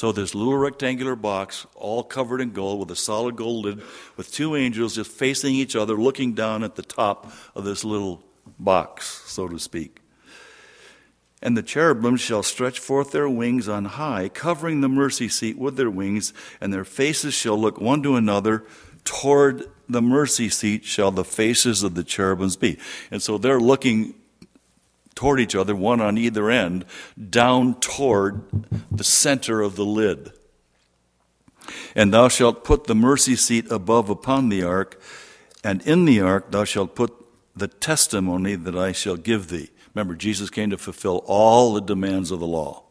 So 0.00 0.12
this 0.12 0.34
little 0.34 0.56
rectangular 0.56 1.14
box, 1.14 1.66
all 1.74 2.02
covered 2.02 2.40
in 2.40 2.52
gold, 2.52 2.80
with 2.80 2.90
a 2.90 2.96
solid 2.96 3.36
gold 3.36 3.66
lid, 3.66 3.82
with 4.16 4.32
two 4.32 4.56
angels 4.56 4.94
just 4.94 5.10
facing 5.10 5.54
each 5.54 5.76
other, 5.76 5.92
looking 5.92 6.32
down 6.32 6.64
at 6.64 6.76
the 6.76 6.82
top 6.82 7.30
of 7.54 7.66
this 7.66 7.84
little 7.84 8.24
box, 8.58 9.22
so 9.26 9.46
to 9.46 9.58
speak. 9.58 10.00
And 11.42 11.54
the 11.54 11.62
cherubim 11.62 12.16
shall 12.16 12.42
stretch 12.42 12.78
forth 12.78 13.10
their 13.10 13.28
wings 13.28 13.68
on 13.68 13.84
high, 13.84 14.30
covering 14.30 14.80
the 14.80 14.88
mercy 14.88 15.28
seat 15.28 15.58
with 15.58 15.76
their 15.76 15.90
wings, 15.90 16.32
and 16.62 16.72
their 16.72 16.86
faces 16.86 17.34
shall 17.34 17.60
look 17.60 17.78
one 17.78 18.02
to 18.04 18.16
another 18.16 18.64
toward 19.04 19.64
the 19.86 20.00
mercy 20.00 20.48
seat 20.48 20.86
shall 20.86 21.10
the 21.10 21.24
faces 21.24 21.82
of 21.82 21.94
the 21.94 22.04
cherubims 22.04 22.56
be. 22.56 22.78
And 23.10 23.20
so 23.20 23.36
they're 23.36 23.60
looking 23.60 24.14
toward 25.20 25.38
each 25.38 25.54
other, 25.54 25.76
one 25.76 26.00
on 26.00 26.16
either 26.16 26.48
end, 26.48 26.82
down 27.28 27.78
toward 27.78 28.40
the 28.90 29.04
center 29.04 29.60
of 29.60 29.76
the 29.76 29.84
lid. 29.84 30.32
And 31.94 32.10
thou 32.10 32.28
shalt 32.28 32.64
put 32.64 32.84
the 32.84 32.94
mercy 32.94 33.36
seat 33.36 33.70
above 33.70 34.08
upon 34.08 34.48
the 34.48 34.62
ark, 34.62 34.98
and 35.62 35.82
in 35.82 36.06
the 36.06 36.22
ark 36.22 36.50
thou 36.50 36.64
shalt 36.64 36.94
put 36.94 37.12
the 37.54 37.68
testimony 37.68 38.54
that 38.54 38.74
I 38.74 38.92
shall 38.92 39.16
give 39.16 39.48
thee. 39.48 39.68
Remember, 39.94 40.14
Jesus 40.14 40.48
came 40.48 40.70
to 40.70 40.78
fulfill 40.78 41.22
all 41.26 41.74
the 41.74 41.82
demands 41.82 42.30
of 42.30 42.40
the 42.40 42.46
law. 42.46 42.84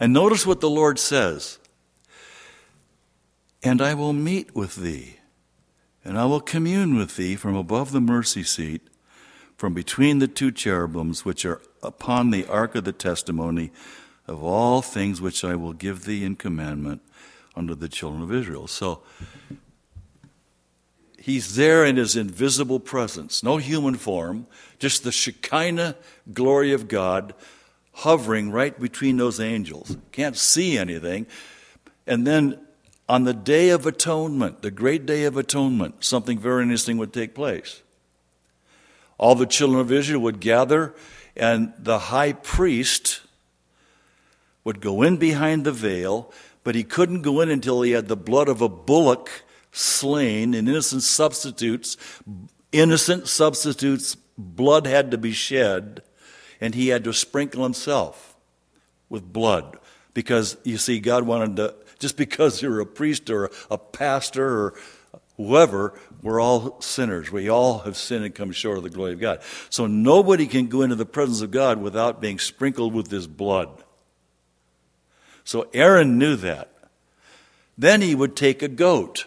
And 0.00 0.12
notice 0.12 0.44
what 0.44 0.60
the 0.60 0.68
Lord 0.68 0.98
says 0.98 1.60
and 3.62 3.80
I 3.80 3.94
will 3.94 4.14
meet 4.14 4.56
with 4.56 4.74
thee, 4.74 5.18
and 6.04 6.18
I 6.18 6.24
will 6.24 6.40
commune 6.40 6.96
with 6.96 7.14
thee 7.14 7.36
from 7.36 7.54
above 7.54 7.92
the 7.92 8.00
mercy 8.00 8.42
seat, 8.42 8.89
from 9.60 9.74
between 9.74 10.20
the 10.20 10.26
two 10.26 10.50
cherubims 10.50 11.26
which 11.26 11.44
are 11.44 11.60
upon 11.82 12.30
the 12.30 12.46
ark 12.46 12.74
of 12.74 12.84
the 12.84 12.94
testimony 12.94 13.70
of 14.26 14.42
all 14.42 14.80
things 14.80 15.20
which 15.20 15.44
I 15.44 15.54
will 15.54 15.74
give 15.74 16.06
thee 16.06 16.24
in 16.24 16.36
commandment 16.36 17.02
unto 17.54 17.74
the 17.74 17.86
children 17.86 18.22
of 18.22 18.32
Israel. 18.32 18.66
So 18.68 19.02
he's 21.18 21.56
there 21.56 21.84
in 21.84 21.98
his 21.98 22.16
invisible 22.16 22.80
presence, 22.80 23.42
no 23.42 23.58
human 23.58 23.96
form, 23.96 24.46
just 24.78 25.04
the 25.04 25.12
Shekinah 25.12 25.94
glory 26.32 26.72
of 26.72 26.88
God 26.88 27.34
hovering 27.92 28.50
right 28.50 28.80
between 28.80 29.18
those 29.18 29.40
angels. 29.40 29.94
Can't 30.10 30.38
see 30.38 30.78
anything. 30.78 31.26
And 32.06 32.26
then 32.26 32.58
on 33.10 33.24
the 33.24 33.34
Day 33.34 33.68
of 33.68 33.84
Atonement, 33.84 34.62
the 34.62 34.70
great 34.70 35.04
Day 35.04 35.24
of 35.24 35.36
Atonement, 35.36 36.02
something 36.02 36.38
very 36.38 36.62
interesting 36.62 36.96
would 36.96 37.12
take 37.12 37.34
place. 37.34 37.82
All 39.20 39.34
the 39.34 39.44
children 39.44 39.78
of 39.80 39.92
Israel 39.92 40.22
would 40.22 40.40
gather, 40.40 40.94
and 41.36 41.74
the 41.78 41.98
high 41.98 42.32
priest 42.32 43.20
would 44.64 44.80
go 44.80 45.02
in 45.02 45.18
behind 45.18 45.66
the 45.66 45.72
veil, 45.72 46.32
but 46.64 46.74
he 46.74 46.82
couldn't 46.82 47.20
go 47.20 47.42
in 47.42 47.50
until 47.50 47.82
he 47.82 47.90
had 47.90 48.08
the 48.08 48.16
blood 48.16 48.48
of 48.48 48.62
a 48.62 48.68
bullock 48.68 49.28
slain 49.72 50.54
and 50.54 50.66
innocent 50.66 51.02
substitutes. 51.02 51.98
Innocent 52.72 53.28
substitutes' 53.28 54.16
blood 54.38 54.86
had 54.86 55.10
to 55.10 55.18
be 55.18 55.32
shed, 55.32 56.00
and 56.58 56.74
he 56.74 56.88
had 56.88 57.04
to 57.04 57.12
sprinkle 57.12 57.62
himself 57.62 58.34
with 59.10 59.30
blood 59.30 59.78
because 60.14 60.56
you 60.64 60.78
see, 60.78 60.98
God 60.98 61.24
wanted 61.24 61.56
to 61.56 61.74
just 61.98 62.16
because 62.16 62.62
you're 62.62 62.80
a 62.80 62.86
priest 62.86 63.28
or 63.28 63.50
a 63.70 63.76
pastor 63.76 64.48
or 64.48 64.74
whoever, 65.46 65.98
we're 66.22 66.40
all 66.40 66.80
sinners. 66.80 67.32
We 67.32 67.48
all 67.48 67.80
have 67.80 67.96
sinned 67.96 68.24
and 68.24 68.34
come 68.34 68.52
short 68.52 68.78
of 68.78 68.84
the 68.84 68.90
glory 68.90 69.12
of 69.14 69.20
God. 69.20 69.40
So 69.70 69.86
nobody 69.86 70.46
can 70.46 70.66
go 70.66 70.82
into 70.82 70.96
the 70.96 71.06
presence 71.06 71.40
of 71.40 71.50
God 71.50 71.80
without 71.80 72.20
being 72.20 72.38
sprinkled 72.38 72.92
with 72.92 73.10
his 73.10 73.26
blood. 73.26 73.68
So 75.44 75.68
Aaron 75.72 76.18
knew 76.18 76.36
that. 76.36 76.72
Then 77.78 78.02
he 78.02 78.14
would 78.14 78.36
take 78.36 78.62
a 78.62 78.68
goat 78.68 79.26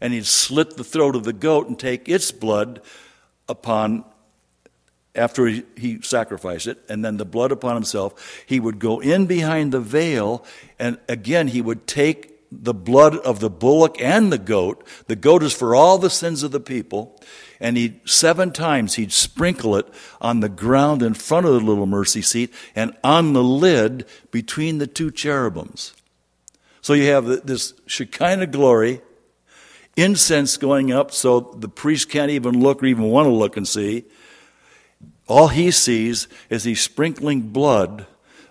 and 0.00 0.12
he'd 0.12 0.26
slit 0.26 0.76
the 0.76 0.84
throat 0.84 1.14
of 1.14 1.24
the 1.24 1.32
goat 1.32 1.68
and 1.68 1.78
take 1.78 2.08
its 2.08 2.32
blood 2.32 2.80
upon 3.48 4.04
after 5.14 5.46
he, 5.46 5.64
he, 5.76 6.00
sacrificed 6.02 6.68
it, 6.68 6.78
and 6.88 7.04
then 7.04 7.16
the 7.16 7.24
blood 7.24 7.50
upon 7.50 7.74
himself, 7.74 8.44
he 8.46 8.60
would 8.60 8.78
go 8.78 9.00
in 9.00 9.26
behind 9.26 9.72
the 9.72 9.80
veil, 9.80 10.44
and 10.78 10.98
again 11.08 11.48
he 11.48 11.60
would 11.60 11.84
take 11.86 12.29
the 12.50 12.74
blood 12.74 13.16
of 13.18 13.40
the 13.40 13.50
bullock 13.50 14.00
and 14.00 14.32
the 14.32 14.38
goat. 14.38 14.86
The 15.06 15.16
goat 15.16 15.42
is 15.42 15.52
for 15.52 15.74
all 15.74 15.98
the 15.98 16.10
sins 16.10 16.42
of 16.42 16.50
the 16.50 16.60
people, 16.60 17.20
and 17.60 17.76
he 17.76 18.00
seven 18.04 18.52
times 18.52 18.94
he'd 18.94 19.12
sprinkle 19.12 19.76
it 19.76 19.86
on 20.20 20.40
the 20.40 20.48
ground 20.48 21.02
in 21.02 21.14
front 21.14 21.46
of 21.46 21.52
the 21.52 21.60
little 21.60 21.86
mercy 21.86 22.22
seat 22.22 22.52
and 22.74 22.96
on 23.04 23.32
the 23.32 23.44
lid 23.44 24.06
between 24.30 24.78
the 24.78 24.86
two 24.86 25.10
cherubims. 25.10 25.94
So 26.80 26.94
you 26.94 27.10
have 27.12 27.46
this 27.46 27.74
Shekinah 27.86 28.46
glory, 28.46 29.02
incense 29.96 30.56
going 30.56 30.90
up 30.90 31.12
so 31.12 31.40
the 31.58 31.68
priest 31.68 32.08
can't 32.08 32.30
even 32.30 32.60
look 32.60 32.82
or 32.82 32.86
even 32.86 33.04
want 33.04 33.26
to 33.26 33.32
look 33.32 33.56
and 33.56 33.68
see 33.68 34.06
all 35.30 35.46
he 35.46 35.70
sees 35.70 36.26
is 36.50 36.64
he's 36.64 36.80
sprinkling 36.80 37.52
blood 37.52 38.06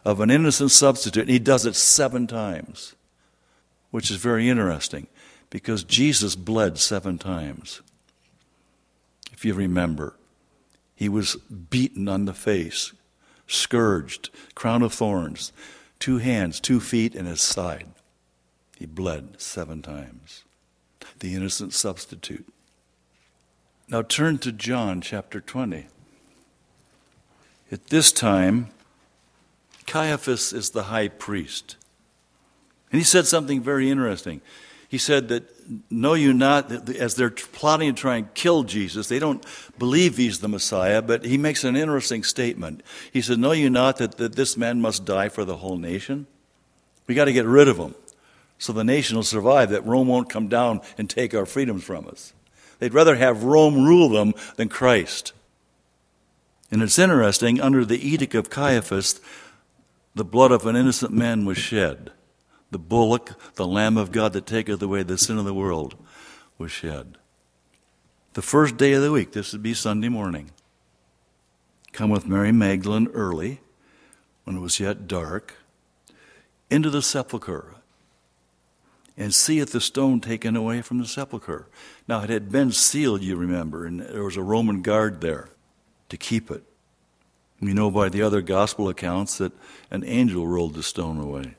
of 0.06 0.22
an 0.22 0.32
innocent 0.32 0.72
substitute, 0.72 1.24
and 1.24 1.30
he 1.30 1.38
does 1.38 1.66
it 1.66 1.76
seven 1.76 2.26
times, 2.26 2.96
which 3.91 4.12
is 4.12 4.17
very 4.17 4.49
interesting 4.49 5.08
because 5.49 5.84
Jesus 5.84 6.36
bled 6.36 6.78
seven 6.78 7.17
times. 7.17 7.82
If 9.32 9.45
you 9.45 9.54
remember, 9.54 10.15
he 10.95 11.10
was 11.10 11.36
beaten 11.36 12.08
on 12.08 12.25
the 12.25 12.34
face, 12.34 12.93
scourged, 13.47 14.30
crown 14.54 14.82
of 14.82 14.93
thorns, 14.93 15.52
two 15.97 16.17
hands, 16.17 16.60
two 16.60 16.80
feet, 16.80 17.15
and 17.15 17.28
his 17.28 17.41
side. 17.41 17.88
He 18.78 18.86
bled 18.86 19.41
seven 19.41 19.82
times. 19.82 20.43
The 21.19 21.34
innocent 21.34 21.73
substitute. 21.73 22.47
Now 23.88 24.02
turn 24.02 24.38
to 24.39 24.52
John 24.52 25.02
chapter 25.02 25.41
20. 25.41 25.88
At 27.71 27.88
this 27.88 28.12
time, 28.12 28.69
Caiaphas 29.88 30.54
is 30.54 30.69
the 30.69 30.84
high 30.84 31.08
priest. 31.08 31.75
And 32.91 32.99
he 32.99 33.06
said 33.06 33.28
something 33.28 33.62
very 33.62 33.89
interesting. 33.89 34.41
He 34.88 34.97
said 34.97 35.28
that, 35.28 35.43
know 35.91 36.15
you 36.15 36.34
not, 36.34 36.89
as 36.89 37.13
they're 37.13 37.30
plotting 37.30 37.93
to 37.93 38.02
try 38.02 38.17
and 38.17 38.34
kill 38.34 38.63
Jesus, 38.63 39.08
they 39.08 39.19
don't 39.19 39.45
believe 39.78 40.17
he's 40.17 40.39
the 40.39 40.47
Messiah, 40.47 41.02
but 41.02 41.25
he 41.25 41.38
makes 41.38 41.63
an 41.63 41.75
interesting 41.75 42.23
statement. 42.23 42.82
He 43.13 43.21
said, 43.21 43.38
Know 43.38 43.52
you 43.52 43.69
not 43.69 43.97
that, 43.97 44.17
that 44.17 44.36
this 44.36 44.58
man 44.58 44.82
must 44.82 45.06
die 45.06 45.30
for 45.30 45.45
the 45.45 45.58
whole 45.58 45.78
nation? 45.78 46.25
We 47.06 47.13
got 47.13 47.25
to 47.25 47.34
get 47.34 47.45
rid 47.45 47.67
of 47.67 47.78
him 47.78 47.93
so 48.60 48.73
the 48.73 48.84
nation 48.84 49.15
will 49.15 49.23
survive, 49.23 49.69
that 49.69 49.86
Rome 49.86 50.10
won't 50.10 50.30
come 50.30 50.49
down 50.49 50.82
and 50.97 51.10
take 51.10 51.34
our 51.34 51.45
freedoms 51.45 51.84
from 51.84 52.08
us. 52.08 52.34
They'd 52.80 52.93
rather 52.93 53.15
have 53.15 53.45
Rome 53.45 53.86
rule 53.86 54.10
them 54.10 54.34
than 54.58 54.67
Christ. 54.67 55.32
And 56.69 56.84
it's 56.84 56.99
interesting, 56.99 57.60
under 57.62 57.86
the 57.86 58.06
edict 58.06 58.36
of 58.36 58.49
Caiaphas, 58.49 59.21
the 60.13 60.25
blood 60.25 60.52
of 60.52 60.65
an 60.65 60.75
innocent 60.75 61.13
man 61.13 61.45
was 61.45 61.58
shed. 61.58 62.12
The 62.72 62.80
bullock, 62.80 63.40
the 63.56 63.68
Lamb 63.68 63.98
of 63.98 64.12
God 64.12 64.34
that 64.34 64.46
taketh 64.46 64.82
away 64.82 65.04
the 65.04 65.18
sin 65.18 65.38
of 65.38 65.46
the 65.46 65.54
world, 65.54 65.96
was 66.58 66.72
shed. 66.72 67.18
The 68.34 68.42
first 68.42 68.78
day 68.78 68.94
of 68.94 69.02
the 69.02 69.12
week, 69.12 69.32
this 69.32 69.54
would 69.54 69.64
be 69.64 69.74
Sunday 69.74 70.10
morning, 70.10 70.52
come 71.92 72.12
with 72.12 72.28
Mary 72.28 72.52
Magdalene 72.52 73.08
early, 73.14 73.62
when 74.44 74.56
it 74.56 74.60
was 74.60 74.80
yet 74.80 75.08
dark, 75.08 75.56
into 76.70 76.92
the 76.92 77.02
sepulchre, 77.02 77.74
and 79.18 79.34
seeth 79.34 79.72
the 79.72 79.82
stone 79.82 80.22
taken 80.22 80.56
away 80.56 80.82
from 80.82 81.00
the 81.00 81.08
sepulchre. 81.08 81.68
Now, 82.08 82.22
it 82.22 82.30
had 82.30 82.52
been 82.52 82.72
sealed, 82.72 83.24
you 83.24 83.36
remember, 83.36 83.86
and 83.86 84.00
there 84.00 84.24
was 84.24 84.38
a 84.38 84.44
Roman 84.44 84.82
guard 84.84 85.22
there 85.22 85.50
to 86.10 86.18
keep 86.18 86.52
it. 86.52 86.64
We 87.60 87.74
know 87.74 87.92
by 87.92 88.10
the 88.10 88.22
other 88.22 88.42
gospel 88.42 88.88
accounts 88.88 89.40
that 89.40 89.52
an 89.92 90.04
angel 90.06 90.48
rolled 90.48 90.76
the 90.76 90.84
stone 90.84 91.20
away 91.20 91.56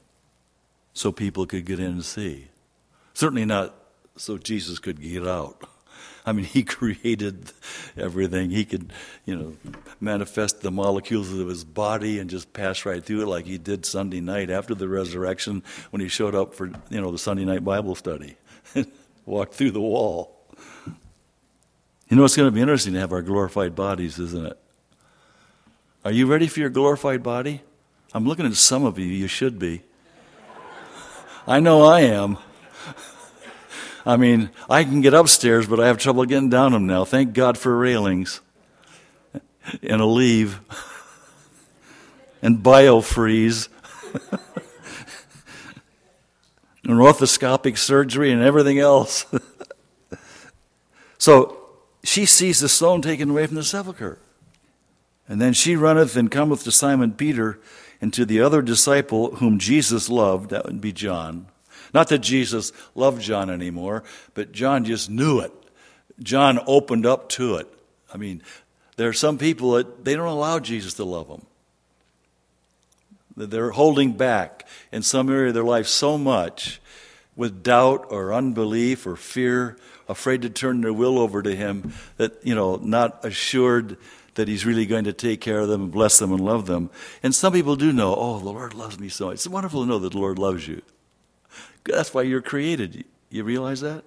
so 0.92 1.12
people 1.12 1.46
could 1.46 1.64
get 1.64 1.78
in 1.78 1.86
and 1.86 2.04
see. 2.04 2.48
Certainly 3.14 3.46
not 3.46 3.74
so 4.16 4.38
Jesus 4.38 4.78
could 4.78 5.00
get 5.00 5.26
out. 5.26 5.68
I 6.24 6.32
mean, 6.32 6.44
he 6.56 6.62
created 6.62 7.52
everything. 7.96 8.50
He 8.50 8.64
could, 8.64 8.92
you 9.24 9.36
know, 9.36 9.56
manifest 10.00 10.60
the 10.62 10.70
molecules 10.70 11.32
of 11.32 11.48
his 11.48 11.64
body 11.64 12.18
and 12.18 12.30
just 12.30 12.52
pass 12.52 12.84
right 12.84 13.04
through 13.04 13.22
it 13.22 13.26
like 13.26 13.46
he 13.46 13.58
did 13.58 13.86
Sunday 13.86 14.20
night 14.20 14.50
after 14.50 14.74
the 14.74 14.88
resurrection 14.88 15.62
when 15.90 16.00
he 16.00 16.08
showed 16.08 16.34
up 16.34 16.54
for, 16.54 16.66
you 16.88 17.00
know, 17.00 17.10
the 17.10 17.18
Sunday 17.18 17.44
night 17.44 17.64
Bible 17.64 17.94
study. 17.94 18.36
Walked 19.26 19.54
through 19.54 19.72
the 19.72 19.80
wall. 19.80 20.36
You 22.08 22.16
know, 22.16 22.24
it's 22.24 22.36
going 22.36 22.48
to 22.48 22.54
be 22.54 22.60
interesting 22.60 22.94
to 22.94 23.00
have 23.00 23.12
our 23.12 23.22
glorified 23.22 23.76
bodies, 23.76 24.18
isn't 24.18 24.46
it? 24.46 24.58
Are 26.04 26.10
you 26.10 26.26
ready 26.26 26.48
for 26.48 26.58
your 26.60 26.70
glorified 26.70 27.22
body? 27.22 27.62
I'm 28.12 28.26
looking 28.26 28.46
at 28.46 28.54
some 28.54 28.84
of 28.84 28.98
you, 28.98 29.06
you 29.06 29.28
should 29.28 29.58
be. 29.58 29.82
I 31.50 31.58
know 31.58 31.82
I 31.82 32.02
am. 32.02 32.38
I 34.06 34.16
mean, 34.16 34.50
I 34.68 34.84
can 34.84 35.00
get 35.00 35.14
upstairs, 35.14 35.66
but 35.66 35.80
I 35.80 35.88
have 35.88 35.98
trouble 35.98 36.24
getting 36.24 36.48
down 36.48 36.70
them 36.70 36.86
now. 36.86 37.04
Thank 37.04 37.32
God 37.32 37.58
for 37.58 37.76
railings 37.76 38.40
and 39.82 40.00
Aleve 40.00 40.60
and 42.40 42.60
biofreeze 42.60 43.68
and 46.84 47.00
orthoscopic 47.00 47.78
surgery 47.78 48.30
and 48.30 48.40
everything 48.40 48.78
else. 48.78 49.26
so 51.18 51.58
she 52.04 52.26
sees 52.26 52.60
the 52.60 52.68
stone 52.68 53.02
taken 53.02 53.30
away 53.30 53.48
from 53.48 53.56
the 53.56 53.64
sepulchre. 53.64 54.20
And 55.26 55.40
then 55.40 55.52
she 55.52 55.74
runneth 55.74 56.14
and 56.14 56.30
cometh 56.30 56.62
to 56.62 56.70
Simon 56.70 57.10
Peter 57.12 57.58
and 58.00 58.12
to 58.14 58.24
the 58.24 58.40
other 58.40 58.62
disciple 58.62 59.36
whom 59.36 59.58
Jesus 59.58 60.08
loved, 60.08 60.50
that 60.50 60.64
would 60.64 60.80
be 60.80 60.92
John. 60.92 61.46
Not 61.92 62.08
that 62.08 62.20
Jesus 62.20 62.72
loved 62.94 63.20
John 63.20 63.50
anymore, 63.50 64.04
but 64.34 64.52
John 64.52 64.84
just 64.84 65.10
knew 65.10 65.40
it. 65.40 65.52
John 66.22 66.60
opened 66.66 67.06
up 67.06 67.28
to 67.30 67.56
it. 67.56 67.66
I 68.12 68.16
mean, 68.16 68.42
there 68.96 69.08
are 69.08 69.14
some 69.14 69.38
people 69.38 69.72
that 69.72 70.04
they 70.04 70.14
don't 70.14 70.26
allow 70.26 70.58
Jesus 70.58 70.94
to 70.94 71.04
love 71.04 71.28
them. 71.28 71.46
They're 73.36 73.70
holding 73.70 74.12
back 74.12 74.66
in 74.92 75.02
some 75.02 75.30
area 75.30 75.48
of 75.48 75.54
their 75.54 75.64
life 75.64 75.86
so 75.86 76.18
much 76.18 76.80
with 77.36 77.62
doubt 77.62 78.06
or 78.10 78.34
unbelief 78.34 79.06
or 79.06 79.16
fear, 79.16 79.78
afraid 80.08 80.42
to 80.42 80.50
turn 80.50 80.82
their 80.82 80.92
will 80.92 81.18
over 81.18 81.42
to 81.42 81.54
Him, 81.54 81.94
that, 82.18 82.44
you 82.44 82.54
know, 82.54 82.76
not 82.76 83.24
assured 83.24 83.96
that 84.34 84.48
He's 84.48 84.64
really 84.64 84.86
going 84.86 85.04
to 85.04 85.12
take 85.12 85.40
care 85.40 85.60
of 85.60 85.68
them 85.68 85.82
and 85.82 85.92
bless 85.92 86.18
them 86.18 86.32
and 86.32 86.40
love 86.40 86.66
them. 86.66 86.90
And 87.22 87.34
some 87.34 87.52
people 87.52 87.76
do 87.76 87.92
know, 87.92 88.14
oh, 88.14 88.38
the 88.38 88.44
Lord 88.44 88.74
loves 88.74 88.98
me 88.98 89.08
so 89.08 89.26
much. 89.26 89.34
It's 89.34 89.48
wonderful 89.48 89.82
to 89.82 89.88
know 89.88 89.98
that 89.98 90.12
the 90.12 90.18
Lord 90.18 90.38
loves 90.38 90.66
you. 90.66 90.82
That's 91.84 92.12
why 92.14 92.22
you're 92.22 92.42
created. 92.42 93.04
You 93.30 93.44
realize 93.44 93.80
that? 93.80 94.04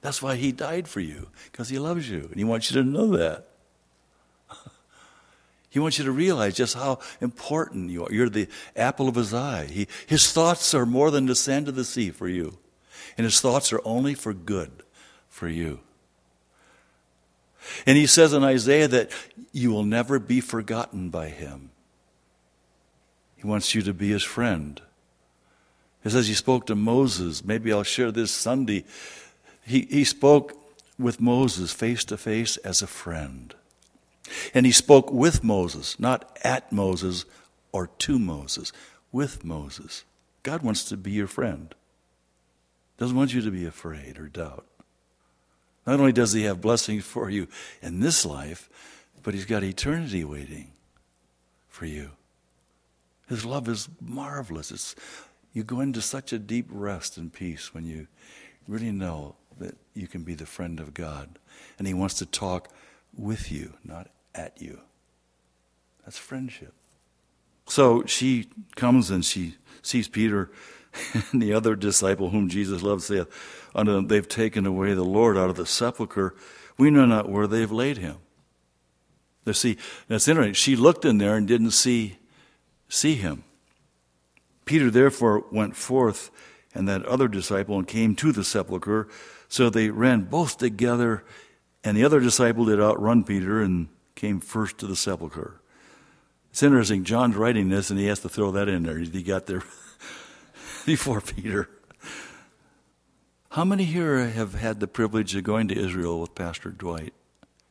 That's 0.00 0.22
why 0.22 0.36
He 0.36 0.52
died 0.52 0.88
for 0.88 1.00
you, 1.00 1.28
because 1.50 1.68
He 1.68 1.78
loves 1.78 2.08
you, 2.08 2.28
and 2.30 2.36
He 2.36 2.44
wants 2.44 2.70
you 2.70 2.82
to 2.82 2.88
know 2.88 3.16
that. 3.16 3.48
He 5.70 5.78
wants 5.78 5.98
you 5.98 6.04
to 6.04 6.12
realize 6.12 6.54
just 6.54 6.74
how 6.74 6.98
important 7.22 7.88
you 7.88 8.04
are. 8.04 8.12
You're 8.12 8.28
the 8.28 8.46
apple 8.76 9.08
of 9.08 9.14
His 9.14 9.32
eye. 9.32 9.64
He, 9.64 9.88
his 10.06 10.30
thoughts 10.30 10.74
are 10.74 10.84
more 10.84 11.10
than 11.10 11.24
the 11.24 11.34
sand 11.34 11.66
of 11.66 11.76
the 11.76 11.84
sea 11.84 12.10
for 12.10 12.28
you, 12.28 12.58
and 13.16 13.24
His 13.24 13.40
thoughts 13.40 13.72
are 13.72 13.80
only 13.82 14.12
for 14.12 14.34
good 14.34 14.82
for 15.30 15.48
you. 15.48 15.80
And 17.86 17.96
he 17.96 18.06
says 18.06 18.32
in 18.32 18.44
Isaiah 18.44 18.88
that 18.88 19.10
you 19.52 19.70
will 19.70 19.84
never 19.84 20.18
be 20.18 20.40
forgotten 20.40 21.10
by 21.10 21.28
him. 21.28 21.70
He 23.36 23.46
wants 23.46 23.74
you 23.74 23.82
to 23.82 23.92
be 23.92 24.10
his 24.10 24.22
friend. 24.22 24.80
He 26.02 26.10
says 26.10 26.28
he 26.28 26.34
spoke 26.34 26.66
to 26.66 26.74
Moses. 26.74 27.44
Maybe 27.44 27.72
I'll 27.72 27.82
share 27.82 28.10
this 28.10 28.30
Sunday. 28.30 28.84
He, 29.64 29.82
he 29.82 30.04
spoke 30.04 30.58
with 30.98 31.20
Moses 31.20 31.72
face 31.72 32.04
to 32.06 32.16
face 32.16 32.56
as 32.58 32.82
a 32.82 32.86
friend. 32.86 33.54
And 34.54 34.64
he 34.64 34.72
spoke 34.72 35.12
with 35.12 35.44
Moses, 35.44 35.98
not 36.00 36.38
at 36.42 36.72
Moses 36.72 37.24
or 37.72 37.88
to 37.98 38.18
Moses, 38.18 38.72
with 39.10 39.44
Moses. 39.44 40.04
God 40.42 40.62
wants 40.62 40.84
to 40.84 40.96
be 40.96 41.12
your 41.12 41.26
friend. 41.26 41.74
Doesn't 42.98 43.16
want 43.16 43.34
you 43.34 43.42
to 43.42 43.50
be 43.50 43.64
afraid 43.64 44.18
or 44.18 44.28
doubt. 44.28 44.66
Not 45.86 45.98
only 45.98 46.12
does 46.12 46.32
He 46.32 46.44
have 46.44 46.60
blessings 46.60 47.04
for 47.04 47.28
you 47.28 47.48
in 47.80 48.00
this 48.00 48.24
life, 48.24 48.70
but 49.22 49.34
He's 49.34 49.44
got 49.44 49.62
eternity 49.62 50.24
waiting 50.24 50.72
for 51.68 51.86
you. 51.86 52.10
His 53.28 53.44
love 53.44 53.68
is 53.68 53.88
marvelous. 54.00 54.70
It's, 54.70 54.94
you 55.52 55.64
go 55.64 55.80
into 55.80 56.02
such 56.02 56.32
a 56.32 56.38
deep 56.38 56.66
rest 56.68 57.16
and 57.16 57.32
peace 57.32 57.72
when 57.72 57.84
you 57.84 58.08
really 58.68 58.92
know 58.92 59.36
that 59.58 59.76
you 59.94 60.06
can 60.06 60.22
be 60.22 60.34
the 60.34 60.46
friend 60.46 60.80
of 60.80 60.94
God. 60.94 61.38
And 61.78 61.86
He 61.86 61.94
wants 61.94 62.14
to 62.16 62.26
talk 62.26 62.68
with 63.16 63.50
you, 63.50 63.74
not 63.84 64.08
at 64.34 64.60
you. 64.60 64.80
That's 66.04 66.18
friendship. 66.18 66.74
So 67.66 68.04
she 68.06 68.48
comes 68.74 69.10
and 69.10 69.24
she 69.24 69.56
sees 69.82 70.08
Peter 70.08 70.50
and 71.32 71.40
the 71.40 71.52
other 71.52 71.74
disciple 71.74 72.30
whom 72.30 72.48
Jesus 72.48 72.82
loved 72.82 73.02
saith, 73.02 73.28
They've 73.74 74.28
taken 74.28 74.66
away 74.66 74.94
the 74.94 75.04
Lord 75.04 75.38
out 75.38 75.50
of 75.50 75.56
the 75.56 75.66
sepulchre. 75.66 76.34
We 76.76 76.90
know 76.90 77.06
not 77.06 77.28
where 77.28 77.46
they've 77.46 77.70
laid 77.70 77.98
him. 77.98 78.16
You 79.44 79.52
see, 79.52 79.76
that's 80.08 80.28
interesting. 80.28 80.54
She 80.54 80.76
looked 80.76 81.04
in 81.04 81.18
there 81.18 81.36
and 81.36 81.46
didn't 81.46 81.72
see, 81.72 82.18
see 82.88 83.14
him. 83.14 83.44
Peter 84.64 84.90
therefore 84.90 85.44
went 85.50 85.76
forth 85.76 86.30
and 86.74 86.88
that 86.88 87.04
other 87.04 87.28
disciple 87.28 87.78
and 87.78 87.86
came 87.86 88.14
to 88.16 88.32
the 88.32 88.44
sepulchre. 88.44 89.08
So 89.48 89.68
they 89.68 89.90
ran 89.90 90.22
both 90.22 90.56
together, 90.56 91.24
and 91.84 91.96
the 91.96 92.04
other 92.04 92.20
disciple 92.20 92.64
did 92.64 92.80
outrun 92.80 93.24
Peter 93.24 93.60
and 93.60 93.88
came 94.14 94.40
first 94.40 94.78
to 94.78 94.86
the 94.86 94.96
sepulchre. 94.96 95.60
It's 96.50 96.62
interesting. 96.62 97.04
John's 97.04 97.36
writing 97.36 97.68
this, 97.68 97.90
and 97.90 97.98
he 97.98 98.06
has 98.06 98.20
to 98.20 98.28
throw 98.28 98.50
that 98.52 98.68
in 98.68 98.84
there. 98.84 98.98
He 98.98 99.22
got 99.22 99.46
there 99.46 99.62
before 100.86 101.20
Peter. 101.20 101.68
How 103.50 103.64
many 103.64 103.84
here 103.84 104.28
have 104.28 104.54
had 104.54 104.80
the 104.80 104.86
privilege 104.86 105.34
of 105.34 105.44
going 105.44 105.68
to 105.68 105.78
Israel 105.78 106.20
with 106.20 106.34
Pastor 106.34 106.70
Dwight 106.70 107.12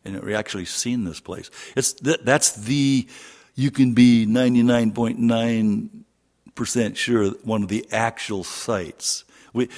and 0.04 0.20
we 0.22 0.36
actually 0.36 0.66
seen 0.66 1.04
this 1.04 1.20
place? 1.20 1.52
It's 1.76 1.94
th- 1.94 2.22
that's 2.24 2.54
the 2.54 3.08
you 3.56 3.72
can 3.72 3.94
be 3.94 4.26
99.9% 4.26 6.96
sure 6.96 7.30
one 7.44 7.64
of 7.64 7.70
the 7.70 7.86
actual 7.92 8.44
sites. 8.44 9.24
We 9.54 9.70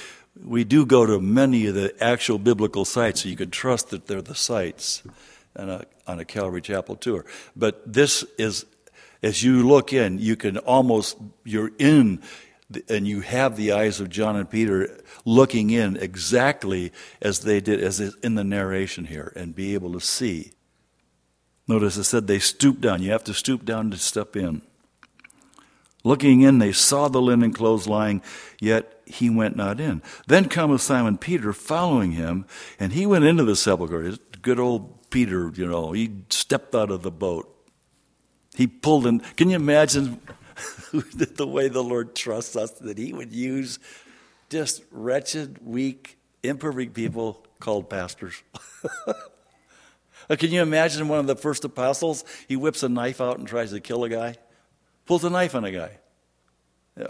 we 0.42 0.64
do 0.64 0.84
go 0.84 1.06
to 1.06 1.20
many 1.20 1.66
of 1.66 1.74
the 1.74 1.94
actual 2.02 2.38
biblical 2.38 2.84
sites, 2.84 3.22
so 3.22 3.28
you 3.28 3.36
can 3.36 3.50
trust 3.50 3.90
that 3.90 4.06
they're 4.06 4.22
the 4.22 4.34
sites 4.34 5.02
on 5.56 5.70
a, 5.70 5.84
on 6.06 6.18
a 6.18 6.24
Calvary 6.24 6.60
Chapel 6.60 6.96
tour. 6.96 7.24
But 7.54 7.92
this 7.92 8.24
is, 8.38 8.66
as 9.22 9.42
you 9.42 9.66
look 9.66 9.92
in, 9.92 10.18
you 10.18 10.36
can 10.36 10.58
almost, 10.58 11.16
you're 11.44 11.70
in, 11.78 12.20
and 12.88 13.06
you 13.06 13.20
have 13.20 13.56
the 13.56 13.72
eyes 13.72 14.00
of 14.00 14.08
John 14.08 14.36
and 14.36 14.48
Peter 14.48 15.00
looking 15.24 15.70
in 15.70 15.96
exactly 15.96 16.92
as 17.20 17.40
they 17.40 17.60
did, 17.60 17.82
as 17.82 18.00
in 18.00 18.34
the 18.34 18.44
narration 18.44 19.06
here, 19.06 19.32
and 19.36 19.54
be 19.54 19.74
able 19.74 19.92
to 19.92 20.00
see. 20.00 20.52
Notice 21.66 21.96
it 21.96 22.04
said 22.04 22.26
they 22.26 22.38
stooped 22.38 22.80
down. 22.80 23.02
You 23.02 23.12
have 23.12 23.24
to 23.24 23.34
stoop 23.34 23.64
down 23.64 23.90
to 23.90 23.96
step 23.96 24.36
in. 24.36 24.62
Looking 26.02 26.42
in, 26.42 26.58
they 26.58 26.72
saw 26.72 27.08
the 27.08 27.22
linen 27.22 27.52
clothes 27.52 27.86
lying, 27.86 28.22
yet 28.60 29.00
he 29.06 29.30
went 29.30 29.56
not 29.56 29.80
in. 29.80 30.02
Then 30.26 30.50
cometh 30.50 30.82
Simon 30.82 31.16
Peter 31.16 31.54
following 31.54 32.12
him, 32.12 32.44
and 32.78 32.92
he 32.92 33.06
went 33.06 33.24
into 33.24 33.44
the 33.44 33.56
sepulchre. 33.56 34.16
Good 34.42 34.60
old 34.60 35.10
Peter, 35.10 35.50
you 35.54 35.66
know, 35.66 35.92
he 35.92 36.24
stepped 36.28 36.74
out 36.74 36.90
of 36.90 37.02
the 37.02 37.10
boat. 37.10 37.50
He 38.54 38.66
pulled 38.66 39.06
in. 39.06 39.20
Can 39.20 39.48
you 39.48 39.56
imagine 39.56 40.20
the 40.92 41.46
way 41.46 41.68
the 41.68 41.82
Lord 41.82 42.14
trusts 42.14 42.56
us 42.56 42.72
that 42.72 42.98
he 42.98 43.12
would 43.12 43.32
use 43.32 43.78
just 44.50 44.82
wretched, 44.90 45.58
weak, 45.64 46.18
imperfect 46.42 46.94
people 46.94 47.44
called 47.60 47.90
pastors? 47.90 48.42
Can 50.28 50.50
you 50.50 50.62
imagine 50.62 51.08
one 51.08 51.18
of 51.18 51.26
the 51.26 51.36
first 51.36 51.64
apostles? 51.64 52.24
He 52.48 52.56
whips 52.56 52.82
a 52.82 52.88
knife 52.88 53.20
out 53.20 53.38
and 53.38 53.46
tries 53.46 53.70
to 53.70 53.80
kill 53.80 54.04
a 54.04 54.08
guy 54.08 54.36
pulls 55.06 55.24
a 55.24 55.30
knife 55.30 55.54
on 55.54 55.64
a 55.64 55.70
guy. 55.70 55.98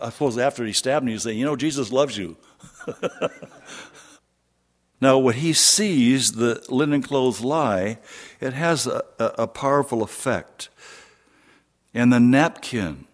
I 0.01 0.11
suppose 0.11 0.39
after 0.39 0.65
he 0.65 0.73
stabbed 0.73 1.05
him, 1.05 1.13
he's 1.13 1.23
saying, 1.23 1.39
You 1.39 1.45
know, 1.45 1.57
Jesus 1.57 1.93
loves 1.93 2.17
you. 2.17 2.37
now, 5.01 5.19
when 5.19 5.35
he 5.35 5.53
sees 5.53 6.33
the 6.33 6.65
linen 6.69 7.03
clothes 7.03 7.43
lie, 7.43 7.99
it 8.41 8.55
has 8.55 8.87
a, 8.87 9.03
a, 9.19 9.25
a 9.41 9.47
powerful 9.47 10.03
effect. 10.03 10.71
And 11.93 12.13
the 12.13 12.21
napkin 12.21 13.07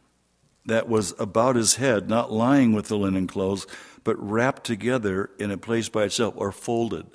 that 0.66 0.88
was 0.88 1.14
about 1.18 1.56
his 1.56 1.76
head, 1.76 2.08
not 2.08 2.32
lying 2.32 2.72
with 2.72 2.88
the 2.88 2.96
linen 2.98 3.26
clothes, 3.26 3.66
but 4.04 4.16
wrapped 4.18 4.64
together 4.64 5.30
in 5.38 5.50
a 5.50 5.58
place 5.58 5.88
by 5.88 6.04
itself 6.04 6.34
or 6.36 6.52
folded. 6.52 7.06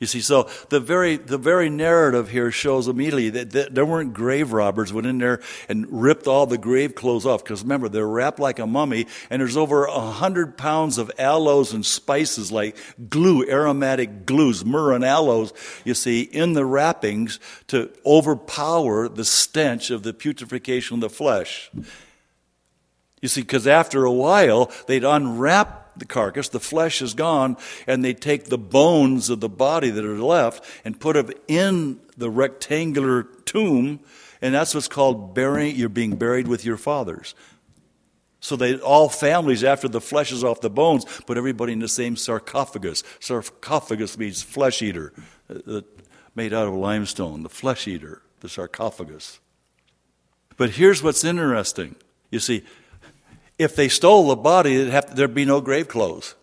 You 0.00 0.06
see, 0.06 0.20
so 0.20 0.48
the 0.68 0.78
very, 0.78 1.16
the 1.16 1.38
very 1.38 1.68
narrative 1.68 2.28
here 2.28 2.52
shows 2.52 2.86
immediately 2.86 3.30
that, 3.30 3.50
that 3.50 3.74
there 3.74 3.84
weren't 3.84 4.14
grave 4.14 4.52
robbers 4.52 4.92
went 4.92 5.08
in 5.08 5.18
there 5.18 5.40
and 5.68 5.86
ripped 5.90 6.28
all 6.28 6.46
the 6.46 6.56
grave 6.56 6.94
clothes 6.94 7.26
off. 7.26 7.42
Because 7.42 7.62
remember, 7.62 7.88
they're 7.88 8.06
wrapped 8.06 8.38
like 8.38 8.60
a 8.60 8.66
mummy, 8.66 9.08
and 9.28 9.40
there's 9.40 9.56
over 9.56 9.86
a 9.86 9.98
hundred 9.98 10.56
pounds 10.56 10.98
of 10.98 11.10
aloes 11.18 11.72
and 11.72 11.84
spices 11.84 12.52
like 12.52 12.76
glue, 13.08 13.44
aromatic 13.48 14.24
glues, 14.24 14.64
myrrh 14.64 14.92
and 14.92 15.04
aloes, 15.04 15.52
you 15.84 15.94
see, 15.94 16.22
in 16.22 16.52
the 16.52 16.64
wrappings 16.64 17.40
to 17.66 17.90
overpower 18.06 19.08
the 19.08 19.24
stench 19.24 19.90
of 19.90 20.04
the 20.04 20.14
putrefaction 20.14 20.94
of 20.94 21.00
the 21.00 21.10
flesh. 21.10 21.72
You 23.20 23.28
see, 23.28 23.42
because 23.42 23.66
after 23.66 24.04
a 24.04 24.12
while, 24.12 24.70
they'd 24.86 25.04
unwrap 25.04 25.98
the 25.98 26.04
carcass, 26.04 26.48
the 26.48 26.60
flesh 26.60 27.02
is 27.02 27.14
gone, 27.14 27.56
and 27.86 28.04
they 28.04 28.14
take 28.14 28.44
the 28.44 28.58
bones 28.58 29.30
of 29.30 29.40
the 29.40 29.48
body 29.48 29.90
that 29.90 30.04
are 30.04 30.18
left 30.18 30.64
and 30.84 31.00
put 31.00 31.14
them 31.14 31.30
in 31.48 32.00
the 32.16 32.30
rectangular 32.30 33.24
tomb, 33.44 34.00
and 34.40 34.54
that's 34.54 34.74
what's 34.74 34.88
called 34.88 35.34
burying, 35.34 35.74
you're 35.76 35.88
being 35.88 36.16
buried 36.16 36.46
with 36.46 36.64
your 36.64 36.76
fathers. 36.76 37.34
So 38.40 38.54
they 38.54 38.78
all 38.78 39.08
families, 39.08 39.64
after 39.64 39.88
the 39.88 40.00
flesh 40.00 40.30
is 40.30 40.44
off 40.44 40.60
the 40.60 40.70
bones, 40.70 41.04
put 41.26 41.36
everybody 41.36 41.72
in 41.72 41.80
the 41.80 41.88
same 41.88 42.14
sarcophagus. 42.14 43.02
Sarcophagus 43.18 44.16
means 44.16 44.42
flesh 44.42 44.80
eater, 44.80 45.12
uh, 45.50 45.80
made 46.36 46.52
out 46.52 46.68
of 46.68 46.74
limestone, 46.74 47.42
the 47.42 47.48
flesh 47.48 47.88
eater, 47.88 48.22
the 48.40 48.48
sarcophagus. 48.48 49.40
But 50.56 50.70
here's 50.70 51.02
what's 51.02 51.24
interesting. 51.24 51.96
You 52.30 52.38
see, 52.38 52.64
if 53.58 53.74
they 53.74 53.88
stole 53.88 54.28
the 54.28 54.36
body, 54.36 54.88
have, 54.90 55.14
there'd 55.14 55.34
be 55.34 55.44
no 55.44 55.60
grave 55.60 55.88
clothes. 55.88 56.34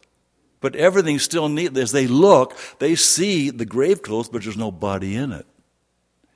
But 0.60 0.76
everything's 0.76 1.24
still 1.24 1.48
neat. 1.48 1.78
As 1.78 1.92
they 1.92 2.08
look, 2.08 2.58
they 2.80 2.96
see 2.96 3.50
the 3.50 3.66
grave 3.66 4.02
clothes, 4.02 4.30
but 4.30 4.44
there's 4.44 4.58
no 4.58 4.72
body 4.72 5.16
in 5.16 5.32
it. 5.32 5.46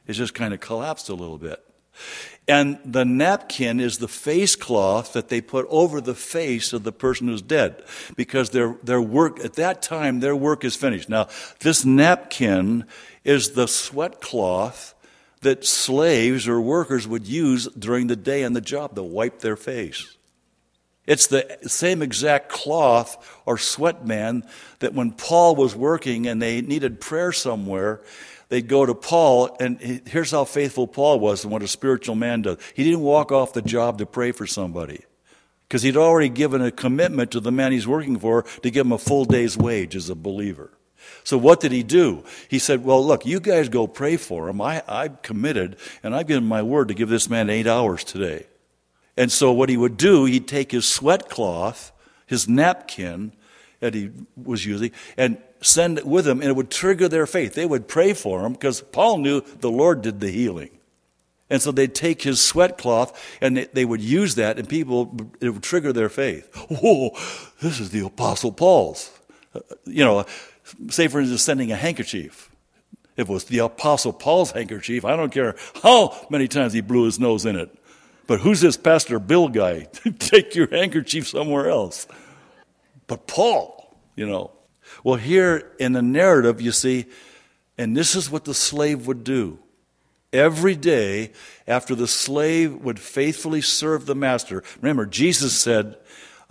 It's 0.08 0.18
just 0.18 0.34
kind 0.34 0.54
of 0.54 0.60
collapsed 0.60 1.10
a 1.10 1.14
little 1.14 1.38
bit. 1.38 1.64
And 2.48 2.80
the 2.84 3.06
napkin 3.06 3.80
is 3.80 4.00
the 4.00 4.08
face 4.08 4.56
cloth 4.56 5.14
that 5.14 5.30
they 5.30 5.42
put 5.42 5.68
over 5.70 6.02
the 6.02 6.16
face 6.16 6.74
of 6.74 6.84
the 6.84 6.92
person 6.92 7.28
who's 7.28 7.44
dead 7.44 7.84
because 8.16 8.50
their, 8.50 8.76
their 8.82 9.02
work, 9.02 9.44
at 9.44 9.54
that 9.54 9.82
time, 9.84 10.20
their 10.20 10.36
work 10.36 10.64
is 10.64 10.76
finished. 10.76 11.10
Now, 11.10 11.28
this 11.60 11.86
napkin 11.86 12.86
is 13.24 13.52
the 13.52 13.68
sweat 13.68 14.20
cloth 14.20 14.96
that 15.42 15.64
slaves 15.64 16.48
or 16.48 16.60
workers 16.60 17.08
would 17.08 17.28
use 17.28 17.68
during 17.68 18.08
the 18.08 18.16
day 18.16 18.44
on 18.44 18.54
the 18.54 18.62
job 18.62 18.96
to 18.96 19.04
wipe 19.04 19.40
their 19.40 19.56
face. 19.56 20.18
It's 21.10 21.26
the 21.26 21.58
same 21.64 22.04
exact 22.04 22.50
cloth 22.50 23.42
or 23.48 23.58
sweatband 23.58 24.44
that 24.78 24.94
when 24.94 25.12
Paul 25.12 25.56
was 25.56 25.76
working 25.76 26.28
and 26.28 26.40
they 26.40 26.62
needed 26.62 27.02
prayer 27.02 27.32
somewhere, 27.32 28.02
they'd 28.50 28.68
go 28.68 28.86
to 28.86 28.94
Paul, 28.94 29.58
and 29.60 29.80
here's 29.80 30.30
how 30.30 30.46
faithful 30.46 30.86
Paul 30.86 31.20
was 31.20 31.44
and 31.44 31.52
what 31.52 31.64
a 31.64 31.68
spiritual 31.68 32.14
man 32.14 32.44
does. 32.44 32.60
He 32.76 32.84
didn't 32.84 33.02
walk 33.02 33.32
off 33.32 33.54
the 33.54 33.64
job 33.64 33.98
to 33.98 34.06
pray 34.06 34.32
for 34.32 34.46
somebody 34.46 35.04
because 35.68 35.82
he'd 35.82 35.98
already 35.98 36.30
given 36.30 36.62
a 36.62 36.70
commitment 36.70 37.32
to 37.32 37.40
the 37.40 37.52
man 37.52 37.72
he's 37.72 37.88
working 37.88 38.20
for 38.20 38.44
to 38.44 38.70
give 38.70 38.86
him 38.86 38.92
a 38.92 39.00
full 39.00 39.26
day's 39.26 39.58
wage 39.58 39.96
as 39.96 40.12
a 40.12 40.16
believer. 40.16 40.70
So 41.24 41.40
what 41.40 41.60
did 41.60 41.72
he 41.72 41.82
do? 41.82 42.24
He 42.50 42.60
said, 42.60 42.84
Well, 42.84 43.04
look, 43.04 43.26
you 43.26 43.40
guys 43.40 43.68
go 43.68 43.88
pray 43.88 44.16
for 44.16 44.48
him. 44.48 44.62
I, 44.62 44.84
I'm 44.88 45.18
committed, 45.24 45.78
and 46.04 46.16
I've 46.16 46.28
given 46.28 46.46
my 46.46 46.62
word 46.62 46.90
to 46.90 46.94
give 46.94 47.10
this 47.10 47.32
man 47.32 47.50
eight 47.50 47.66
hours 47.66 48.04
today. 48.04 48.46
And 49.20 49.30
so 49.30 49.52
what 49.52 49.68
he 49.68 49.76
would 49.76 49.98
do, 49.98 50.24
he'd 50.24 50.48
take 50.48 50.72
his 50.72 50.88
sweat 50.88 51.28
cloth, 51.28 51.92
his 52.26 52.48
napkin 52.48 53.34
that 53.82 53.94
he 53.94 54.12
was 54.42 54.66
using, 54.66 54.92
and 55.18 55.38
send 55.60 55.98
it 55.98 56.06
with 56.08 56.26
him, 56.26 56.40
and 56.40 56.50
it 56.50 56.56
would 56.56 56.72
trigger 56.72 57.10
their 57.10 57.28
faith. 57.28 57.54
They 57.54 57.66
would 57.66 57.90
pray 57.90 58.14
for 58.14 58.46
him 58.46 58.54
because 58.54 58.80
Paul 58.80 59.18
knew 59.18 59.42
the 59.42 59.70
Lord 59.70 60.02
did 60.02 60.22
the 60.22 60.32
healing. 60.32 60.70
And 61.50 61.62
so 61.62 61.74
they'd 61.74 61.94
take 61.94 62.22
his 62.22 62.42
sweat 62.42 62.78
cloth 62.78 63.38
and 63.42 63.68
they 63.74 63.84
would 63.84 64.00
use 64.00 64.36
that, 64.36 64.58
and 64.58 64.70
people, 64.70 65.18
it 65.42 65.50
would 65.50 65.64
trigger 65.64 65.92
their 65.92 66.08
faith. 66.08 66.56
Whoa, 66.70 67.12
this 67.62 67.82
is 67.82 67.90
the 67.90 68.06
Apostle 68.06 68.54
Paul's. 68.54 69.12
Uh, 69.54 69.60
you 69.86 70.06
know, 70.06 70.26
say 70.90 71.10
for 71.10 71.20
instance, 71.20 71.42
sending 71.42 71.74
a 71.74 71.76
handkerchief. 71.76 72.50
If 73.18 73.28
it 73.28 73.34
was 73.34 73.44
the 73.44 73.58
Apostle 73.58 74.14
Paul's 74.14 74.52
handkerchief, 74.52 75.04
I 75.04 75.18
don't 75.18 75.34
care 75.34 75.58
how 75.84 76.26
many 76.30 76.48
times 76.48 76.72
he 76.72 76.80
blew 76.80 77.04
his 77.04 77.20
nose 77.20 77.46
in 77.46 77.58
it. 77.58 77.76
But 78.30 78.42
who's 78.42 78.62
this 78.62 78.78
Pastor 78.78 79.18
Bill 79.18 79.48
guy? 79.48 79.88
Take 80.20 80.54
your 80.54 80.68
handkerchief 80.70 81.28
somewhere 81.28 81.68
else. 81.68 82.06
But 83.08 83.26
Paul, 83.26 83.98
you 84.16 84.28
know. 84.28 84.52
Well, 85.04 85.16
here 85.16 85.72
in 85.80 85.94
the 85.94 86.04
narrative, 86.04 86.62
you 86.62 86.72
see, 86.72 87.08
and 87.76 87.98
this 87.98 88.14
is 88.14 88.30
what 88.30 88.46
the 88.46 88.54
slave 88.54 89.08
would 89.08 89.24
do. 89.24 89.58
Every 90.32 90.76
day 90.76 91.32
after 91.68 91.96
the 91.96 92.08
slave 92.08 92.76
would 92.76 93.00
faithfully 93.00 93.62
serve 93.62 94.06
the 94.06 94.14
master. 94.14 94.64
Remember, 94.80 95.08
Jesus 95.08 95.60
said, 95.60 95.98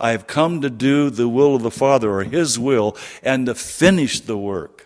I 0.01 0.11
have 0.11 0.27
come 0.27 0.59
to 0.59 0.69
do 0.69 1.09
the 1.09 1.29
will 1.29 1.55
of 1.55 1.63
the 1.63 1.71
Father 1.71 2.11
or 2.11 2.25
his 2.25 2.59
will 2.59 2.97
and 3.23 3.45
to 3.45 3.55
finish 3.55 4.19
the 4.19 4.37
work. 4.37 4.78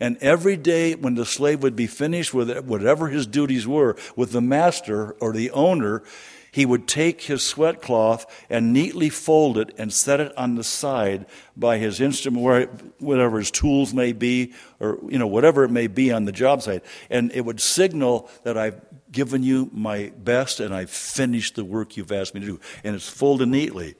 And 0.00 0.16
every 0.18 0.56
day 0.56 0.94
when 0.94 1.14
the 1.14 1.26
slave 1.26 1.62
would 1.62 1.76
be 1.76 1.86
finished 1.86 2.32
with 2.32 2.56
whatever 2.64 3.08
his 3.08 3.26
duties 3.26 3.66
were 3.66 3.96
with 4.16 4.32
the 4.32 4.40
master 4.40 5.12
or 5.20 5.32
the 5.32 5.50
owner, 5.50 6.02
he 6.50 6.64
would 6.64 6.88
take 6.88 7.22
his 7.22 7.42
sweat 7.42 7.82
cloth 7.82 8.26
and 8.48 8.72
neatly 8.72 9.10
fold 9.10 9.58
it 9.58 9.74
and 9.76 9.92
set 9.92 10.20
it 10.20 10.36
on 10.36 10.54
the 10.54 10.64
side 10.64 11.26
by 11.56 11.78
his 11.78 12.00
instrument, 12.00 12.94
whatever 12.98 13.38
his 13.38 13.50
tools 13.50 13.92
may 13.92 14.12
be, 14.12 14.52
or 14.80 14.98
you 15.08 15.18
know 15.18 15.26
whatever 15.26 15.64
it 15.64 15.70
may 15.70 15.86
be 15.86 16.10
on 16.10 16.24
the 16.24 16.32
job 16.32 16.62
site, 16.62 16.84
and 17.10 17.30
it 17.32 17.44
would 17.44 17.60
signal 17.60 18.30
that 18.44 18.56
I've 18.56 18.80
given 19.12 19.42
you 19.42 19.70
my 19.72 20.12
best 20.18 20.60
and 20.60 20.74
I've 20.74 20.90
finished 20.90 21.54
the 21.54 21.64
work 21.64 21.96
you've 21.96 22.12
asked 22.12 22.34
me 22.34 22.40
to 22.40 22.46
do, 22.46 22.60
and 22.82 22.94
it's 22.94 23.08
folded 23.08 23.48
neatly. 23.48 23.94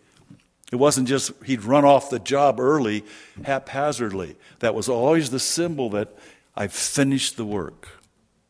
It 0.71 0.77
wasn't 0.77 1.09
just 1.09 1.33
he'd 1.45 1.65
run 1.65 1.85
off 1.85 2.11
the 2.11 2.19
job 2.19 2.61
early, 2.61 3.05
haphazardly. 3.45 4.37
That 4.59 4.75
was 4.75 4.89
always 4.89 5.31
the 5.31 5.41
symbol 5.41 5.91
that 5.91 6.15
I've 6.55 6.73
finished 6.73 7.37
the 7.37 7.47
work. 7.47 7.89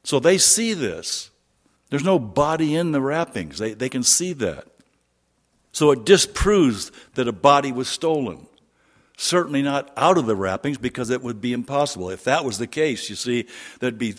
So 0.02 0.18
they 0.18 0.38
see 0.38 0.74
this. 0.74 1.31
There's 1.90 2.04
no 2.04 2.18
body 2.18 2.74
in 2.74 2.92
the 2.92 3.00
wrappings, 3.00 3.59
they, 3.59 3.74
they 3.74 3.88
can 3.88 4.02
see 4.02 4.33
that. 4.35 4.66
So 5.72 5.90
it 5.90 6.04
disproves 6.04 6.90
that 7.14 7.28
a 7.28 7.33
body 7.33 7.72
was 7.72 7.88
stolen. 7.88 8.46
Certainly 9.16 9.62
not 9.62 9.92
out 9.96 10.18
of 10.18 10.26
the 10.26 10.37
wrappings 10.37 10.78
because 10.78 11.11
it 11.11 11.22
would 11.22 11.40
be 11.40 11.52
impossible. 11.52 12.11
If 12.11 12.24
that 12.24 12.44
was 12.44 12.59
the 12.59 12.66
case, 12.66 13.11
you 13.11 13.16
see, 13.16 13.46
there'd 13.81 13.98
be, 13.98 14.14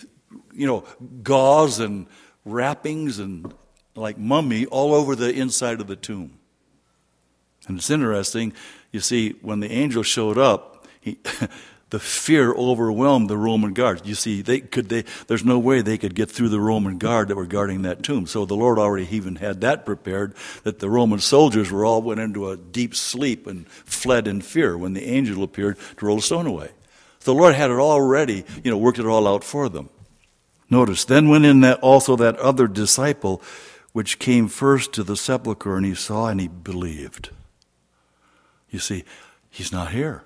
you 0.54 0.68
know, 0.68 0.84
gauze 1.24 1.80
and 1.80 2.08
wrappings 2.46 3.20
and 3.20 3.54
like 3.96 4.18
mummy 4.18 4.66
all 4.66 4.94
over 4.94 5.16
the 5.16 5.34
inside 5.34 5.82
of 5.82 5.88
the 5.88 5.96
tomb. 5.96 6.39
And 7.68 7.78
it's 7.78 7.90
interesting, 7.90 8.54
you 8.92 9.00
see, 9.00 9.32
when 9.42 9.60
the 9.60 9.72
angel 9.72 10.04
showed 10.04 10.38
up, 10.38 10.88
he, 11.00 11.20
the 11.90 12.00
fear 12.00 12.54
overwhelmed 12.54 13.30
the 13.30 13.38
Roman 13.38 13.74
guards. 13.74 14.02
You 14.06 14.16
see, 14.16 14.42
they 14.42 14.60
could 14.60 14.90
they 14.90 15.04
there's 15.28 15.46
no 15.46 15.58
way 15.58 15.82
they 15.82 15.98
could 15.98 16.16
get 16.16 16.30
through 16.30 16.50
the 16.50 16.60
Roman 16.60 16.98
guard 16.98 17.28
that 17.28 17.36
were 17.36 17.46
guarding 17.46 17.82
that 17.84 18.04
tomb. 18.04 18.28
So 18.28 18.46
the 18.46 18.56
Lord 18.56 18.78
already 18.78 19.08
even 19.16 19.38
had 19.38 19.62
that 19.62 19.86
prepared 19.86 20.36
that 20.64 20.80
the 20.80 20.90
Roman 20.90 21.20
soldiers 21.20 21.72
were 21.72 21.86
all 21.86 22.02
went 22.02 22.20
into 22.20 22.50
a 22.50 22.58
deep 22.58 22.96
sleep 22.96 23.48
and 23.48 23.68
fled 23.68 24.28
in 24.28 24.42
fear 24.42 24.78
when 24.78 24.94
the 24.94 25.06
angel 25.06 25.44
appeared 25.44 25.78
to 25.98 26.06
roll 26.06 26.18
the 26.18 26.22
stone 26.22 26.48
away. 26.48 26.70
The 27.22 27.34
Lord 27.34 27.56
had 27.56 27.72
it 27.72 27.80
already, 27.80 28.46
you 28.64 28.72
know, 28.72 28.78
worked 28.78 29.00
it 29.00 29.06
all 29.06 29.28
out 29.28 29.44
for 29.44 29.68
them. 29.68 29.90
Notice, 30.70 31.04
then 31.04 31.30
went 31.30 31.46
in 31.46 31.62
that 31.62 31.80
also 31.80 32.16
that 32.16 32.38
other 32.38 32.68
disciple 32.68 33.42
which 33.92 34.20
came 34.20 34.48
first 34.48 34.94
to 34.94 35.04
the 35.04 35.18
sepulchre 35.18 35.76
and 35.76 35.86
he 35.86 35.96
saw 35.96 36.28
and 36.28 36.40
he 36.40 36.48
believed. 36.48 37.32
You 38.70 38.80
see, 38.80 39.04
he's 39.50 39.72
not 39.72 39.92
here. 39.92 40.24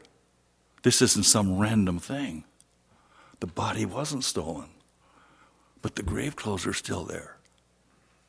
This 0.84 1.02
isn't 1.02 1.24
some 1.24 1.58
random 1.58 2.00
thing. 2.00 2.44
The 3.40 3.48
body 3.48 3.86
wasn't 3.86 4.24
stolen, 4.24 4.70
but 5.82 5.96
the 5.96 6.04
grave 6.04 6.36
clothes 6.36 6.68
are 6.68 6.74
still 6.74 7.04
there. 7.04 7.38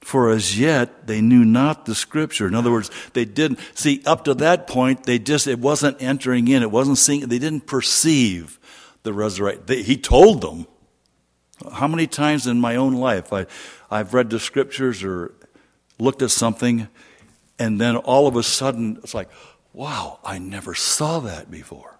For 0.00 0.30
as 0.30 0.58
yet 0.58 1.06
they 1.06 1.20
knew 1.20 1.44
not 1.44 1.86
the 1.86 1.94
scripture. 1.94 2.46
In 2.46 2.54
other 2.54 2.70
words, 2.70 2.90
they 3.14 3.24
didn't 3.24 3.58
see 3.74 4.02
up 4.04 4.24
to 4.24 4.34
that 4.34 4.66
point. 4.66 5.04
They 5.04 5.18
just 5.18 5.46
it 5.46 5.58
wasn't 5.58 6.02
entering 6.02 6.46
in. 6.48 6.62
It 6.62 6.70
wasn't 6.70 6.98
seeing. 6.98 7.20
They 7.22 7.38
didn't 7.38 7.66
perceive 7.66 8.58
the 9.02 9.12
resurrection. 9.12 9.84
He 9.84 9.96
told 9.96 10.40
them. 10.40 10.66
How 11.72 11.86
many 11.86 12.06
times 12.06 12.46
in 12.46 12.60
my 12.60 12.76
own 12.76 12.94
life 12.94 13.32
I, 13.32 13.46
I've 13.90 14.12
read 14.12 14.28
the 14.28 14.40
scriptures 14.40 15.02
or 15.04 15.32
looked 15.98 16.20
at 16.20 16.32
something, 16.32 16.88
and 17.58 17.80
then 17.80 17.96
all 17.96 18.26
of 18.26 18.36
a 18.36 18.42
sudden 18.42 18.98
it's 19.02 19.14
like, 19.14 19.30
wow, 19.74 20.20
I 20.24 20.38
never 20.38 20.74
saw 20.74 21.18
that 21.20 21.50
before. 21.50 21.98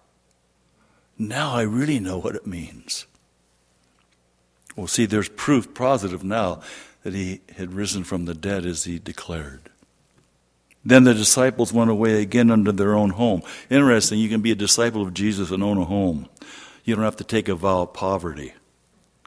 Now 1.19 1.53
I 1.53 1.61
really 1.61 1.99
know 1.99 2.17
what 2.17 2.35
it 2.35 2.47
means. 2.47 3.05
Well, 4.75 4.87
see, 4.87 5.05
there's 5.05 5.29
proof 5.29 5.73
positive 5.73 6.23
now 6.23 6.61
that 7.03 7.13
he 7.13 7.41
had 7.55 7.73
risen 7.73 8.03
from 8.03 8.25
the 8.25 8.33
dead 8.33 8.65
as 8.65 8.85
he 8.85 8.97
declared. 8.97 9.69
Then 10.83 11.03
the 11.03 11.13
disciples 11.13 11.73
went 11.73 11.89
away 11.89 12.21
again 12.21 12.51
unto 12.51 12.71
their 12.71 12.95
own 12.95 13.11
home. 13.11 13.41
Interesting, 13.69 14.19
you 14.19 14.29
can 14.29 14.41
be 14.41 14.51
a 14.51 14.55
disciple 14.55 15.01
of 15.01 15.13
Jesus 15.13 15.51
and 15.51 15.63
own 15.63 15.77
a 15.77 15.85
home. 15.85 16.27
You 16.83 16.95
don't 16.95 17.03
have 17.03 17.15
to 17.17 17.23
take 17.23 17.47
a 17.47 17.55
vow 17.55 17.83
of 17.83 17.93
poverty, 17.93 18.53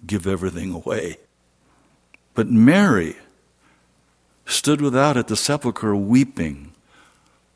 give 0.06 0.26
everything 0.26 0.72
away. 0.72 1.16
But 2.34 2.48
Mary 2.48 3.16
stood 4.46 4.80
without 4.80 5.16
at 5.16 5.26
the 5.26 5.36
sepulchre 5.36 5.96
weeping. 5.96 6.67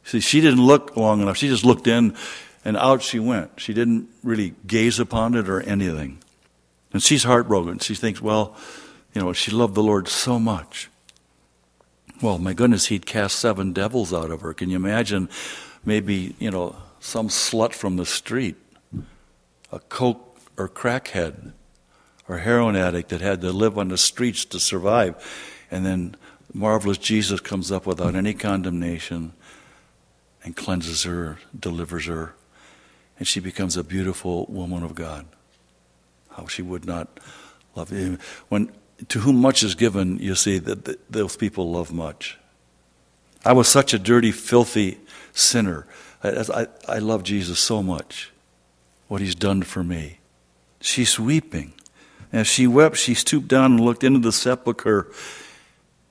See, 0.04 0.20
she 0.20 0.40
didn't 0.40 0.64
look 0.64 0.96
long 0.96 1.22
enough. 1.22 1.36
She 1.36 1.48
just 1.48 1.64
looked 1.64 1.86
in 1.86 2.16
and 2.64 2.76
out 2.76 3.02
she 3.02 3.18
went. 3.18 3.52
She 3.60 3.72
didn't 3.72 4.08
really 4.22 4.54
gaze 4.66 4.98
upon 4.98 5.34
it 5.34 5.48
or 5.48 5.60
anything. 5.60 6.18
And 6.92 7.02
she's 7.02 7.24
heartbroken. 7.24 7.78
She 7.78 7.94
thinks, 7.94 8.20
well, 8.20 8.56
you 9.14 9.20
know, 9.20 9.32
she 9.32 9.50
loved 9.50 9.74
the 9.74 9.82
Lord 9.82 10.08
so 10.08 10.38
much. 10.38 10.90
Well, 12.20 12.38
my 12.38 12.52
goodness, 12.52 12.86
he'd 12.86 13.06
cast 13.06 13.38
seven 13.38 13.72
devils 13.72 14.12
out 14.12 14.30
of 14.30 14.42
her. 14.42 14.54
Can 14.54 14.70
you 14.70 14.76
imagine 14.76 15.28
maybe, 15.84 16.36
you 16.38 16.50
know, 16.50 16.76
some 17.00 17.28
slut 17.28 17.72
from 17.72 17.96
the 17.96 18.06
street, 18.06 18.56
a 19.72 19.80
coke 19.80 20.38
or 20.56 20.68
crackhead 20.68 21.52
or 22.28 22.38
heroin 22.38 22.76
addict 22.76 23.08
that 23.08 23.20
had 23.20 23.40
to 23.40 23.52
live 23.52 23.76
on 23.76 23.88
the 23.88 23.98
streets 23.98 24.44
to 24.46 24.60
survive. 24.60 25.16
And 25.70 25.84
then 25.84 26.16
marvelous 26.52 26.98
Jesus 26.98 27.40
comes 27.40 27.72
up 27.72 27.86
without 27.86 28.14
any 28.14 28.34
condemnation 28.34 29.32
and 30.44 30.56
cleanses 30.56 31.04
her, 31.04 31.38
delivers 31.58 32.06
her 32.06 32.34
and 33.22 33.28
she 33.28 33.38
becomes 33.38 33.76
a 33.76 33.84
beautiful 33.84 34.46
woman 34.46 34.82
of 34.82 34.96
God. 34.96 35.26
How 36.30 36.48
she 36.48 36.60
would 36.60 36.84
not 36.84 37.20
love 37.76 37.90
him. 37.90 38.18
When 38.48 38.72
to 39.10 39.20
whom 39.20 39.36
much 39.36 39.62
is 39.62 39.76
given, 39.76 40.18
you 40.18 40.34
see 40.34 40.58
that 40.58 41.08
those 41.08 41.36
people 41.36 41.70
love 41.70 41.92
much. 41.92 42.36
I 43.44 43.52
was 43.52 43.68
such 43.68 43.94
a 43.94 43.98
dirty, 44.00 44.32
filthy 44.32 44.98
sinner. 45.32 45.86
I, 46.24 46.44
I, 46.52 46.66
I 46.88 46.98
love 46.98 47.22
Jesus 47.22 47.60
so 47.60 47.80
much. 47.80 48.32
What 49.06 49.20
he's 49.20 49.36
done 49.36 49.62
for 49.62 49.84
me. 49.84 50.18
She's 50.80 51.16
weeping. 51.16 51.74
As 52.32 52.48
she 52.48 52.66
wept, 52.66 52.96
she 52.96 53.14
stooped 53.14 53.46
down 53.46 53.72
and 53.72 53.80
looked 53.80 54.02
into 54.02 54.18
the 54.18 54.32
sepulchre. 54.32 55.12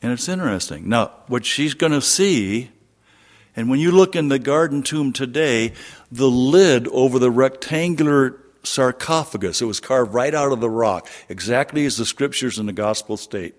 And 0.01 0.13
it's 0.13 0.29
interesting. 0.29 0.87
Now, 0.87 1.11
what 1.27 1.45
she's 1.45 1.73
going 1.73 1.91
to 1.91 2.01
see 2.01 2.69
and 3.55 3.69
when 3.69 3.79
you 3.79 3.91
look 3.91 4.15
in 4.15 4.29
the 4.29 4.39
garden 4.39 4.81
tomb 4.81 5.11
today, 5.11 5.73
the 6.11 6.29
lid 6.29 6.87
over 6.87 7.19
the 7.19 7.31
rectangular 7.31 8.37
sarcophagus, 8.63 9.61
it 9.61 9.65
was 9.65 9.79
carved 9.79 10.13
right 10.13 10.33
out 10.33 10.51
of 10.51 10.61
the 10.61 10.69
rock, 10.69 11.09
exactly 11.27 11.85
as 11.85 11.97
the 11.97 12.05
scriptures 12.05 12.59
in 12.59 12.65
the 12.65 12.73
gospel 12.73 13.17
state. 13.17 13.55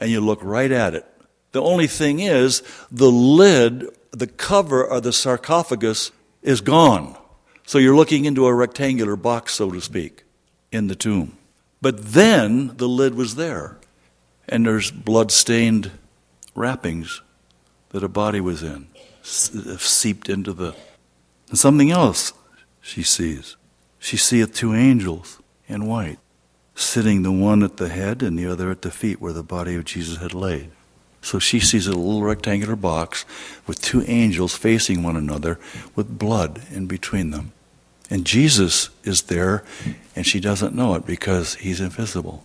And 0.00 0.10
you 0.10 0.20
look 0.20 0.42
right 0.42 0.70
at 0.70 0.94
it. 0.94 1.06
The 1.52 1.62
only 1.62 1.86
thing 1.86 2.20
is, 2.20 2.62
the 2.90 3.10
lid, 3.10 3.86
the 4.10 4.26
cover 4.26 4.82
of 4.82 5.02
the 5.02 5.12
sarcophagus 5.12 6.12
is 6.42 6.60
gone. 6.60 7.16
So 7.66 7.78
you're 7.78 7.96
looking 7.96 8.24
into 8.24 8.46
a 8.46 8.54
rectangular 8.54 9.16
box, 9.16 9.54
so 9.54 9.70
to 9.70 9.80
speak, 9.80 10.24
in 10.70 10.86
the 10.86 10.94
tomb. 10.94 11.36
But 11.82 12.12
then 12.12 12.76
the 12.76 12.88
lid 12.88 13.14
was 13.14 13.34
there, 13.34 13.78
and 14.48 14.64
there's 14.64 14.90
blood 14.90 15.30
stained 15.30 15.90
wrappings 16.54 17.20
that 17.90 18.04
a 18.04 18.08
body 18.08 18.40
was 18.40 18.62
in 18.62 18.88
seeped 19.26 20.28
into 20.28 20.52
the. 20.52 20.74
And 21.48 21.58
something 21.58 21.90
else 21.90 22.32
she 22.80 23.02
sees. 23.02 23.56
She 23.98 24.16
seeth 24.16 24.54
two 24.54 24.74
angels 24.74 25.40
in 25.68 25.86
white, 25.86 26.18
sitting 26.74 27.22
the 27.22 27.32
one 27.32 27.62
at 27.62 27.76
the 27.76 27.88
head 27.88 28.22
and 28.22 28.38
the 28.38 28.46
other 28.46 28.70
at 28.70 28.82
the 28.82 28.90
feet 28.90 29.20
where 29.20 29.32
the 29.32 29.42
body 29.42 29.74
of 29.74 29.84
Jesus 29.84 30.18
had 30.18 30.34
laid. 30.34 30.70
So 31.22 31.40
she 31.40 31.58
sees 31.58 31.88
a 31.88 31.90
little 31.90 32.22
rectangular 32.22 32.76
box 32.76 33.24
with 33.66 33.82
two 33.82 34.04
angels 34.06 34.56
facing 34.56 35.02
one 35.02 35.16
another 35.16 35.58
with 35.96 36.18
blood 36.18 36.62
in 36.70 36.86
between 36.86 37.30
them. 37.30 37.52
And 38.08 38.24
Jesus 38.24 38.90
is 39.02 39.22
there, 39.22 39.64
and 40.14 40.24
she 40.24 40.38
doesn't 40.38 40.76
know 40.76 40.94
it 40.94 41.04
because 41.04 41.56
he's 41.56 41.80
invisible. 41.80 42.44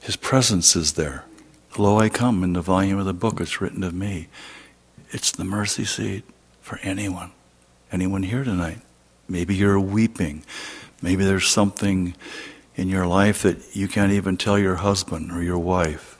His 0.00 0.16
presence 0.16 0.74
is 0.74 0.94
there. 0.94 1.24
Lo, 1.76 1.98
I 1.98 2.08
come 2.08 2.42
in 2.42 2.54
the 2.54 2.62
volume 2.62 2.98
of 2.98 3.04
the 3.04 3.12
book, 3.12 3.40
it's 3.40 3.60
written 3.60 3.84
of 3.84 3.92
me. 3.92 4.28
It's 5.14 5.30
the 5.30 5.44
mercy 5.44 5.84
seat 5.84 6.24
for 6.60 6.80
anyone. 6.82 7.30
Anyone 7.92 8.24
here 8.24 8.42
tonight. 8.42 8.80
Maybe 9.28 9.54
you're 9.54 9.78
weeping. 9.78 10.42
Maybe 11.00 11.24
there's 11.24 11.46
something 11.46 12.16
in 12.74 12.88
your 12.88 13.06
life 13.06 13.42
that 13.42 13.76
you 13.76 13.86
can't 13.86 14.10
even 14.10 14.36
tell 14.36 14.58
your 14.58 14.74
husband 14.74 15.30
or 15.30 15.40
your 15.40 15.60
wife. 15.60 16.18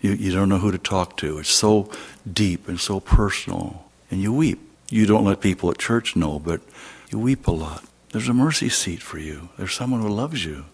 You, 0.00 0.14
you 0.14 0.32
don't 0.32 0.48
know 0.48 0.58
who 0.58 0.72
to 0.72 0.78
talk 0.78 1.16
to. 1.18 1.38
It's 1.38 1.50
so 1.50 1.88
deep 2.30 2.66
and 2.66 2.80
so 2.80 2.98
personal. 2.98 3.84
And 4.10 4.20
you 4.20 4.32
weep. 4.32 4.58
You 4.90 5.06
don't 5.06 5.24
let 5.24 5.40
people 5.40 5.70
at 5.70 5.78
church 5.78 6.16
know, 6.16 6.40
but 6.40 6.62
you 7.12 7.20
weep 7.20 7.46
a 7.46 7.52
lot. 7.52 7.84
There's 8.10 8.28
a 8.28 8.34
mercy 8.34 8.68
seat 8.68 9.02
for 9.02 9.20
you. 9.20 9.50
There's 9.56 9.72
someone 9.72 10.00
who 10.02 10.08
loves 10.08 10.44
you. 10.44 10.64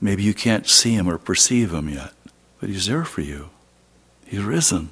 Maybe 0.00 0.22
you 0.22 0.34
can't 0.34 0.68
see 0.68 0.94
him 0.94 1.08
or 1.08 1.18
perceive 1.18 1.74
him 1.74 1.88
yet, 1.88 2.12
but 2.60 2.68
he's 2.68 2.86
there 2.86 3.04
for 3.04 3.22
you. 3.22 3.50
He's 4.24 4.44
risen. 4.44 4.90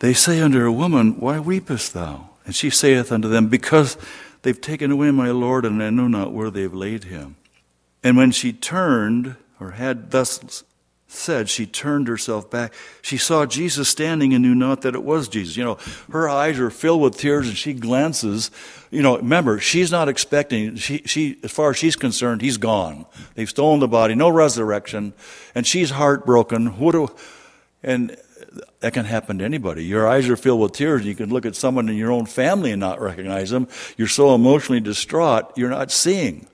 They 0.00 0.14
say 0.14 0.40
unto 0.40 0.58
her, 0.58 0.70
Woman, 0.70 1.18
why 1.18 1.38
weepest 1.38 1.92
thou? 1.92 2.30
And 2.44 2.54
she 2.54 2.70
saith 2.70 3.10
unto 3.12 3.28
them, 3.28 3.48
Because 3.48 3.96
they've 4.42 4.60
taken 4.60 4.90
away 4.90 5.10
my 5.10 5.30
Lord, 5.30 5.64
and 5.64 5.82
I 5.82 5.90
know 5.90 6.08
not 6.08 6.32
where 6.32 6.50
they've 6.50 6.72
laid 6.72 7.04
him. 7.04 7.36
And 8.02 8.16
when 8.16 8.30
she 8.30 8.52
turned, 8.52 9.36
or 9.60 9.72
had 9.72 10.10
thus 10.10 10.62
said, 11.08 11.48
she 11.48 11.64
turned 11.64 12.06
herself 12.06 12.50
back. 12.50 12.72
She 13.00 13.16
saw 13.16 13.46
Jesus 13.46 13.88
standing 13.88 14.34
and 14.34 14.42
knew 14.42 14.54
not 14.54 14.82
that 14.82 14.94
it 14.94 15.02
was 15.02 15.26
Jesus. 15.26 15.56
You 15.56 15.64
know, 15.64 15.78
her 16.12 16.28
eyes 16.28 16.60
are 16.60 16.70
filled 16.70 17.00
with 17.00 17.16
tears 17.16 17.48
and 17.48 17.56
she 17.56 17.72
glances. 17.72 18.50
You 18.90 19.02
know, 19.02 19.16
remember, 19.16 19.58
she's 19.58 19.90
not 19.90 20.08
expecting, 20.08 20.76
she, 20.76 20.98
she, 21.06 21.38
as 21.42 21.50
far 21.50 21.70
as 21.70 21.78
she's 21.78 21.96
concerned, 21.96 22.42
he's 22.42 22.58
gone. 22.58 23.06
They've 23.34 23.48
stolen 23.48 23.80
the 23.80 23.88
body, 23.88 24.14
no 24.14 24.28
resurrection, 24.28 25.14
and 25.54 25.66
she's 25.66 25.90
heartbroken. 25.90 26.78
What 26.78 26.92
do, 26.92 27.08
and 27.82 28.14
that 28.80 28.92
can 28.92 29.04
happen 29.04 29.38
to 29.38 29.44
anybody. 29.44 29.84
Your 29.84 30.08
eyes 30.08 30.28
are 30.28 30.36
filled 30.36 30.60
with 30.60 30.72
tears. 30.72 31.04
You 31.04 31.14
can 31.14 31.30
look 31.30 31.46
at 31.46 31.56
someone 31.56 31.88
in 31.88 31.96
your 31.96 32.12
own 32.12 32.26
family 32.26 32.70
and 32.70 32.80
not 32.80 33.00
recognize 33.00 33.50
them. 33.50 33.68
You're 33.96 34.08
so 34.08 34.34
emotionally 34.34 34.80
distraught, 34.80 35.56
you're 35.56 35.70
not 35.70 35.90
seeing. 35.90 36.46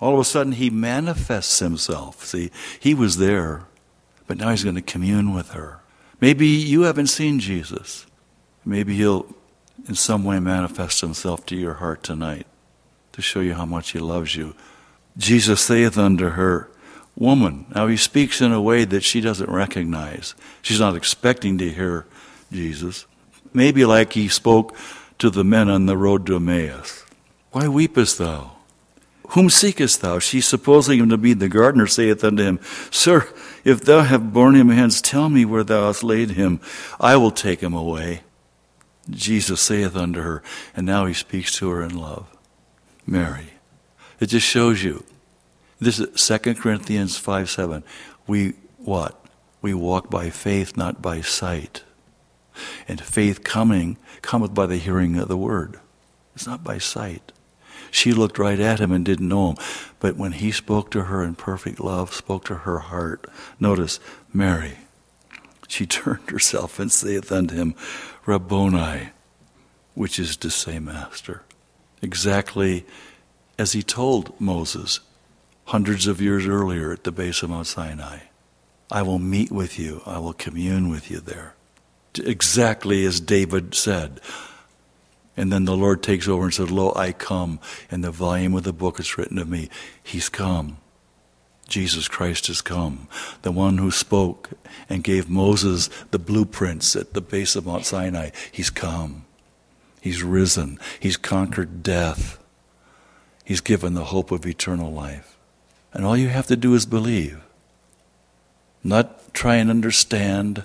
All 0.00 0.14
of 0.14 0.20
a 0.20 0.24
sudden, 0.24 0.52
he 0.52 0.70
manifests 0.70 1.58
himself. 1.60 2.24
See, 2.24 2.50
he 2.78 2.94
was 2.94 3.18
there, 3.18 3.66
but 4.26 4.36
now 4.36 4.50
he's 4.50 4.64
going 4.64 4.76
to 4.76 4.82
commune 4.82 5.32
with 5.32 5.50
her. 5.50 5.80
Maybe 6.20 6.46
you 6.46 6.82
haven't 6.82 7.08
seen 7.08 7.38
Jesus. 7.38 8.06
Maybe 8.64 8.96
he'll, 8.96 9.26
in 9.88 9.94
some 9.94 10.24
way, 10.24 10.40
manifest 10.40 11.00
himself 11.00 11.46
to 11.46 11.56
your 11.56 11.74
heart 11.74 12.02
tonight 12.02 12.46
to 13.12 13.22
show 13.22 13.40
you 13.40 13.54
how 13.54 13.64
much 13.64 13.90
he 13.90 13.98
loves 13.98 14.34
you. 14.34 14.54
Jesus 15.16 15.60
saith 15.60 15.96
unto 15.96 16.30
her, 16.30 16.68
woman. 17.16 17.66
Now 17.74 17.86
he 17.86 17.96
speaks 17.96 18.40
in 18.40 18.52
a 18.52 18.62
way 18.62 18.84
that 18.84 19.04
she 19.04 19.20
doesn't 19.20 19.50
recognize. 19.50 20.34
She's 20.62 20.80
not 20.80 20.96
expecting 20.96 21.58
to 21.58 21.70
hear 21.70 22.06
Jesus. 22.52 23.06
Maybe 23.52 23.84
like 23.84 24.14
he 24.14 24.28
spoke 24.28 24.76
to 25.18 25.30
the 25.30 25.44
men 25.44 25.68
on 25.68 25.86
the 25.86 25.96
road 25.96 26.26
to 26.26 26.36
Emmaus, 26.36 27.04
Why 27.52 27.68
weepest 27.68 28.18
thou? 28.18 28.52
Whom 29.28 29.48
seekest 29.48 30.02
thou? 30.02 30.18
She, 30.18 30.40
supposing 30.40 31.00
him 31.00 31.08
to 31.08 31.16
be 31.16 31.32
the 31.32 31.48
gardener, 31.48 31.86
saith 31.86 32.22
unto 32.22 32.42
him, 32.42 32.60
Sir, 32.90 33.28
if 33.64 33.80
thou 33.80 34.02
have 34.02 34.32
borne 34.32 34.54
him 34.54 34.68
hence, 34.68 35.00
tell 35.00 35.28
me 35.30 35.44
where 35.44 35.64
thou 35.64 35.86
hast 35.86 36.04
laid 36.04 36.32
him. 36.32 36.60
I 37.00 37.16
will 37.16 37.30
take 37.30 37.60
him 37.60 37.72
away. 37.72 38.22
Jesus 39.10 39.60
saith 39.60 39.96
unto 39.96 40.20
her, 40.20 40.42
and 40.76 40.86
now 40.86 41.06
he 41.06 41.14
speaks 41.14 41.56
to 41.56 41.70
her 41.70 41.82
in 41.82 41.96
love, 41.96 42.26
Mary. 43.06 43.54
It 44.20 44.26
just 44.26 44.46
shows 44.46 44.82
you. 44.82 45.04
This 45.80 45.98
is 45.98 46.26
2 46.26 46.54
Corinthians 46.54 47.16
5 47.18 47.50
7. 47.50 47.84
We 48.26 48.54
what? 48.78 49.20
We 49.60 49.74
walk 49.74 50.10
by 50.10 50.30
faith, 50.30 50.76
not 50.76 51.00
by 51.00 51.20
sight. 51.20 51.84
And 52.86 53.00
faith 53.00 53.42
coming 53.42 53.96
cometh 54.22 54.54
by 54.54 54.66
the 54.66 54.76
hearing 54.76 55.16
of 55.16 55.28
the 55.28 55.36
word. 55.36 55.80
It's 56.34 56.46
not 56.46 56.62
by 56.62 56.78
sight. 56.78 57.32
She 57.90 58.12
looked 58.12 58.38
right 58.38 58.58
at 58.60 58.80
him 58.80 58.92
and 58.92 59.04
didn't 59.04 59.28
know 59.28 59.50
him. 59.50 59.56
But 60.00 60.16
when 60.16 60.32
he 60.32 60.52
spoke 60.52 60.90
to 60.90 61.04
her 61.04 61.22
in 61.22 61.34
perfect 61.34 61.80
love, 61.80 62.12
spoke 62.12 62.44
to 62.46 62.56
her 62.56 62.80
heart, 62.80 63.26
notice, 63.58 64.00
Mary, 64.32 64.78
she 65.68 65.86
turned 65.86 66.28
herself 66.28 66.78
and 66.78 66.90
saith 66.90 67.32
unto 67.32 67.54
him, 67.54 67.74
Rabboni, 68.26 69.10
which 69.94 70.18
is 70.18 70.36
to 70.38 70.50
say, 70.50 70.78
Master. 70.78 71.42
Exactly 72.02 72.84
as 73.58 73.72
he 73.72 73.82
told 73.82 74.38
Moses 74.40 75.00
hundreds 75.66 76.06
of 76.06 76.20
years 76.20 76.46
earlier 76.46 76.92
at 76.92 77.04
the 77.04 77.12
base 77.12 77.42
of 77.42 77.50
Mount 77.50 77.66
Sinai. 77.66 78.18
I 78.90 79.02
will 79.02 79.18
meet 79.18 79.50
with 79.50 79.78
you, 79.78 80.02
I 80.06 80.18
will 80.18 80.32
commune 80.32 80.88
with 80.88 81.10
you 81.10 81.20
there. 81.20 81.54
Exactly 82.18 83.04
as 83.04 83.20
David 83.20 83.74
said. 83.74 84.20
And 85.36 85.52
then 85.52 85.64
the 85.64 85.76
Lord 85.76 86.02
takes 86.02 86.28
over 86.28 86.44
and 86.44 86.54
says, 86.54 86.70
Lo, 86.70 86.92
I 86.94 87.12
come. 87.12 87.58
and 87.90 88.04
the 88.04 88.12
volume 88.12 88.54
of 88.54 88.62
the 88.62 88.72
book 88.72 89.00
is 89.00 89.18
written 89.18 89.38
of 89.38 89.48
me. 89.48 89.68
He's 90.02 90.28
come. 90.28 90.76
Jesus 91.68 92.08
Christ 92.08 92.46
has 92.48 92.60
come. 92.60 93.08
The 93.42 93.50
one 93.50 93.78
who 93.78 93.90
spoke 93.90 94.50
and 94.88 95.02
gave 95.02 95.28
Moses 95.30 95.88
the 96.10 96.18
blueprints 96.18 96.94
at 96.94 97.14
the 97.14 97.20
base 97.20 97.56
of 97.56 97.66
Mount 97.66 97.86
Sinai. 97.86 98.30
He's 98.52 98.70
come. 98.70 99.24
He's 100.00 100.22
risen. 100.22 100.78
He's 101.00 101.16
conquered 101.16 101.82
death. 101.82 102.38
He's 103.44 103.62
given 103.62 103.94
the 103.94 104.04
hope 104.04 104.30
of 104.30 104.46
eternal 104.46 104.92
life. 104.92 105.33
And 105.94 106.04
all 106.04 106.16
you 106.16 106.28
have 106.28 106.48
to 106.48 106.56
do 106.56 106.74
is 106.74 106.84
believe. 106.84 107.40
Not 108.82 109.32
try 109.32 109.56
and 109.56 109.70
understand 109.70 110.64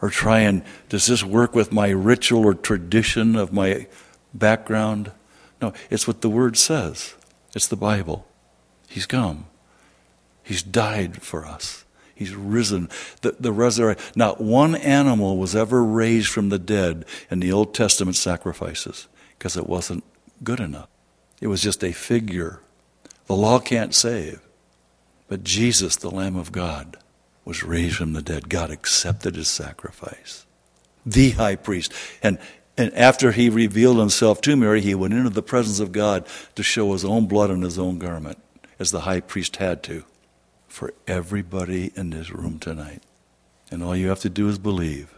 or 0.00 0.10
try 0.10 0.40
and, 0.40 0.62
does 0.88 1.06
this 1.06 1.24
work 1.24 1.54
with 1.54 1.72
my 1.72 1.88
ritual 1.88 2.44
or 2.44 2.54
tradition 2.54 3.34
of 3.34 3.52
my 3.52 3.88
background? 4.32 5.10
No, 5.60 5.72
it's 5.90 6.06
what 6.06 6.20
the 6.20 6.28
Word 6.28 6.56
says. 6.56 7.14
It's 7.54 7.66
the 7.66 7.76
Bible. 7.76 8.26
He's 8.88 9.06
come. 9.06 9.46
He's 10.44 10.62
died 10.62 11.22
for 11.22 11.44
us. 11.44 11.84
He's 12.14 12.34
risen. 12.34 12.88
The, 13.22 13.36
the 13.38 13.52
resurrection. 13.52 14.12
Not 14.14 14.40
one 14.40 14.74
animal 14.76 15.36
was 15.36 15.56
ever 15.56 15.82
raised 15.82 16.28
from 16.28 16.48
the 16.48 16.58
dead 16.58 17.04
in 17.30 17.40
the 17.40 17.52
Old 17.52 17.74
Testament 17.74 18.16
sacrifices 18.16 19.08
because 19.36 19.56
it 19.56 19.68
wasn't 19.68 20.04
good 20.42 20.60
enough. 20.60 20.88
It 21.40 21.46
was 21.48 21.62
just 21.62 21.82
a 21.84 21.92
figure. 21.92 22.60
The 23.28 23.36
law 23.36 23.60
can't 23.60 23.94
save. 23.94 24.40
But 25.28 25.44
Jesus, 25.44 25.96
the 25.96 26.10
Lamb 26.10 26.34
of 26.34 26.50
God, 26.50 26.96
was 27.44 27.62
raised 27.62 27.96
from 27.96 28.14
the 28.14 28.22
dead. 28.22 28.48
God 28.48 28.70
accepted 28.70 29.36
his 29.36 29.48
sacrifice. 29.48 30.46
The 31.04 31.30
high 31.30 31.56
priest. 31.56 31.92
And, 32.22 32.38
and 32.76 32.92
after 32.94 33.32
he 33.32 33.50
revealed 33.50 33.98
himself 33.98 34.40
to 34.42 34.56
Mary, 34.56 34.80
he 34.80 34.94
went 34.94 35.14
into 35.14 35.30
the 35.30 35.42
presence 35.42 35.78
of 35.78 35.92
God 35.92 36.26
to 36.54 36.62
show 36.62 36.92
his 36.92 37.04
own 37.04 37.26
blood 37.26 37.50
on 37.50 37.62
his 37.62 37.78
own 37.78 37.98
garment, 37.98 38.38
as 38.78 38.90
the 38.90 39.00
high 39.00 39.20
priest 39.20 39.56
had 39.56 39.82
to, 39.84 40.04
for 40.66 40.94
everybody 41.06 41.92
in 41.94 42.10
this 42.10 42.30
room 42.30 42.58
tonight. 42.58 43.02
And 43.70 43.82
all 43.82 43.94
you 43.94 44.08
have 44.08 44.20
to 44.20 44.30
do 44.30 44.48
is 44.48 44.58
believe. 44.58 45.14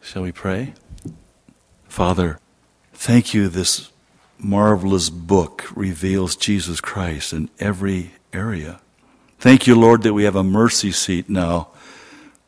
Shall 0.00 0.22
we 0.22 0.32
pray? 0.32 0.74
Father, 1.88 2.40
thank 2.92 3.32
you 3.32 3.48
this 3.48 3.92
marvelous 4.38 5.10
book 5.10 5.64
reveals 5.74 6.36
Jesus 6.36 6.80
Christ 6.80 7.32
in 7.32 7.50
every 7.58 8.12
area. 8.32 8.80
Thank 9.38 9.66
you, 9.66 9.78
Lord, 9.78 10.02
that 10.02 10.14
we 10.14 10.24
have 10.24 10.36
a 10.36 10.44
mercy 10.44 10.92
seat 10.92 11.28
now 11.28 11.68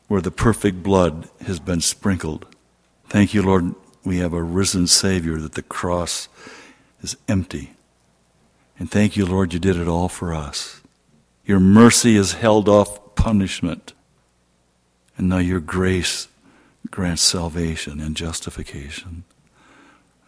where 0.07 0.21
the 0.21 0.31
perfect 0.31 0.81
blood 0.83 1.29
has 1.45 1.59
been 1.59 1.81
sprinkled. 1.81 2.45
Thank 3.09 3.33
you, 3.33 3.41
Lord, 3.41 3.75
we 4.03 4.17
have 4.17 4.33
a 4.33 4.41
risen 4.41 4.87
Savior, 4.87 5.37
that 5.37 5.53
the 5.53 5.61
cross 5.61 6.29
is 7.01 7.17
empty. 7.27 7.73
And 8.79 8.89
thank 8.89 9.17
you, 9.17 9.25
Lord, 9.25 9.53
you 9.53 9.59
did 9.59 9.75
it 9.75 9.87
all 9.87 10.09
for 10.09 10.33
us. 10.33 10.81
Your 11.45 11.59
mercy 11.59 12.15
has 12.15 12.33
held 12.33 12.69
off 12.69 13.15
punishment. 13.15 13.93
And 15.17 15.29
now 15.29 15.39
your 15.39 15.59
grace 15.59 16.27
grants 16.91 17.21
salvation 17.21 17.99
and 17.99 18.15
justification. 18.15 19.23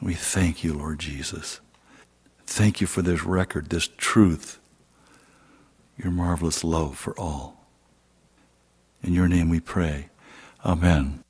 We 0.02 0.14
thank 0.14 0.64
you, 0.64 0.74
Lord 0.74 1.00
Jesus. 1.00 1.60
Thank 2.45 2.82
you 2.82 2.88
for 2.88 3.02
this 3.02 3.24
record, 3.24 3.70
this 3.70 3.89
truth, 3.97 4.60
your 5.97 6.12
marvelous 6.12 6.64
love 6.64 6.97
for 6.97 7.18
all. 7.20 7.68
In 9.04 9.14
your 9.14 9.28
name 9.28 9.50
we 9.50 9.60
pray. 9.60 10.10
Amen. 10.66 11.24